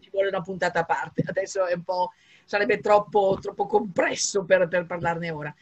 ci 0.00 0.10
vuole 0.12 0.28
una 0.28 0.42
puntata 0.42 0.78
a 0.78 0.84
parte. 0.84 1.24
Adesso 1.26 1.66
è 1.66 1.72
un 1.72 1.82
po' 1.82 2.12
sarebbe 2.44 2.78
troppo, 2.78 3.36
troppo 3.42 3.66
compresso 3.66 4.44
per, 4.44 4.68
per, 4.68 4.86
parlarne 4.86 5.32
ora. 5.32 5.52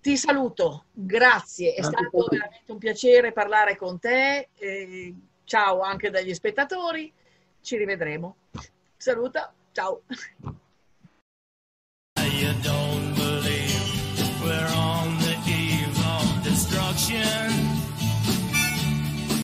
Ti 0.00 0.16
saluto, 0.16 0.84
grazie, 0.92 1.74
è 1.74 1.82
anche 1.82 1.94
stato 1.94 2.26
veramente 2.30 2.72
un 2.72 2.78
piacere 2.78 3.32
parlare 3.32 3.76
con 3.76 3.98
te. 3.98 4.48
Eh, 4.56 5.14
ciao 5.44 5.82
anche 5.82 6.08
dagli 6.08 6.32
spettatori, 6.32 7.12
ci 7.60 7.76
rivedremo. 7.76 8.36
Saluta, 8.96 9.52
ciao. 9.72 10.04
Nation. 17.10 17.49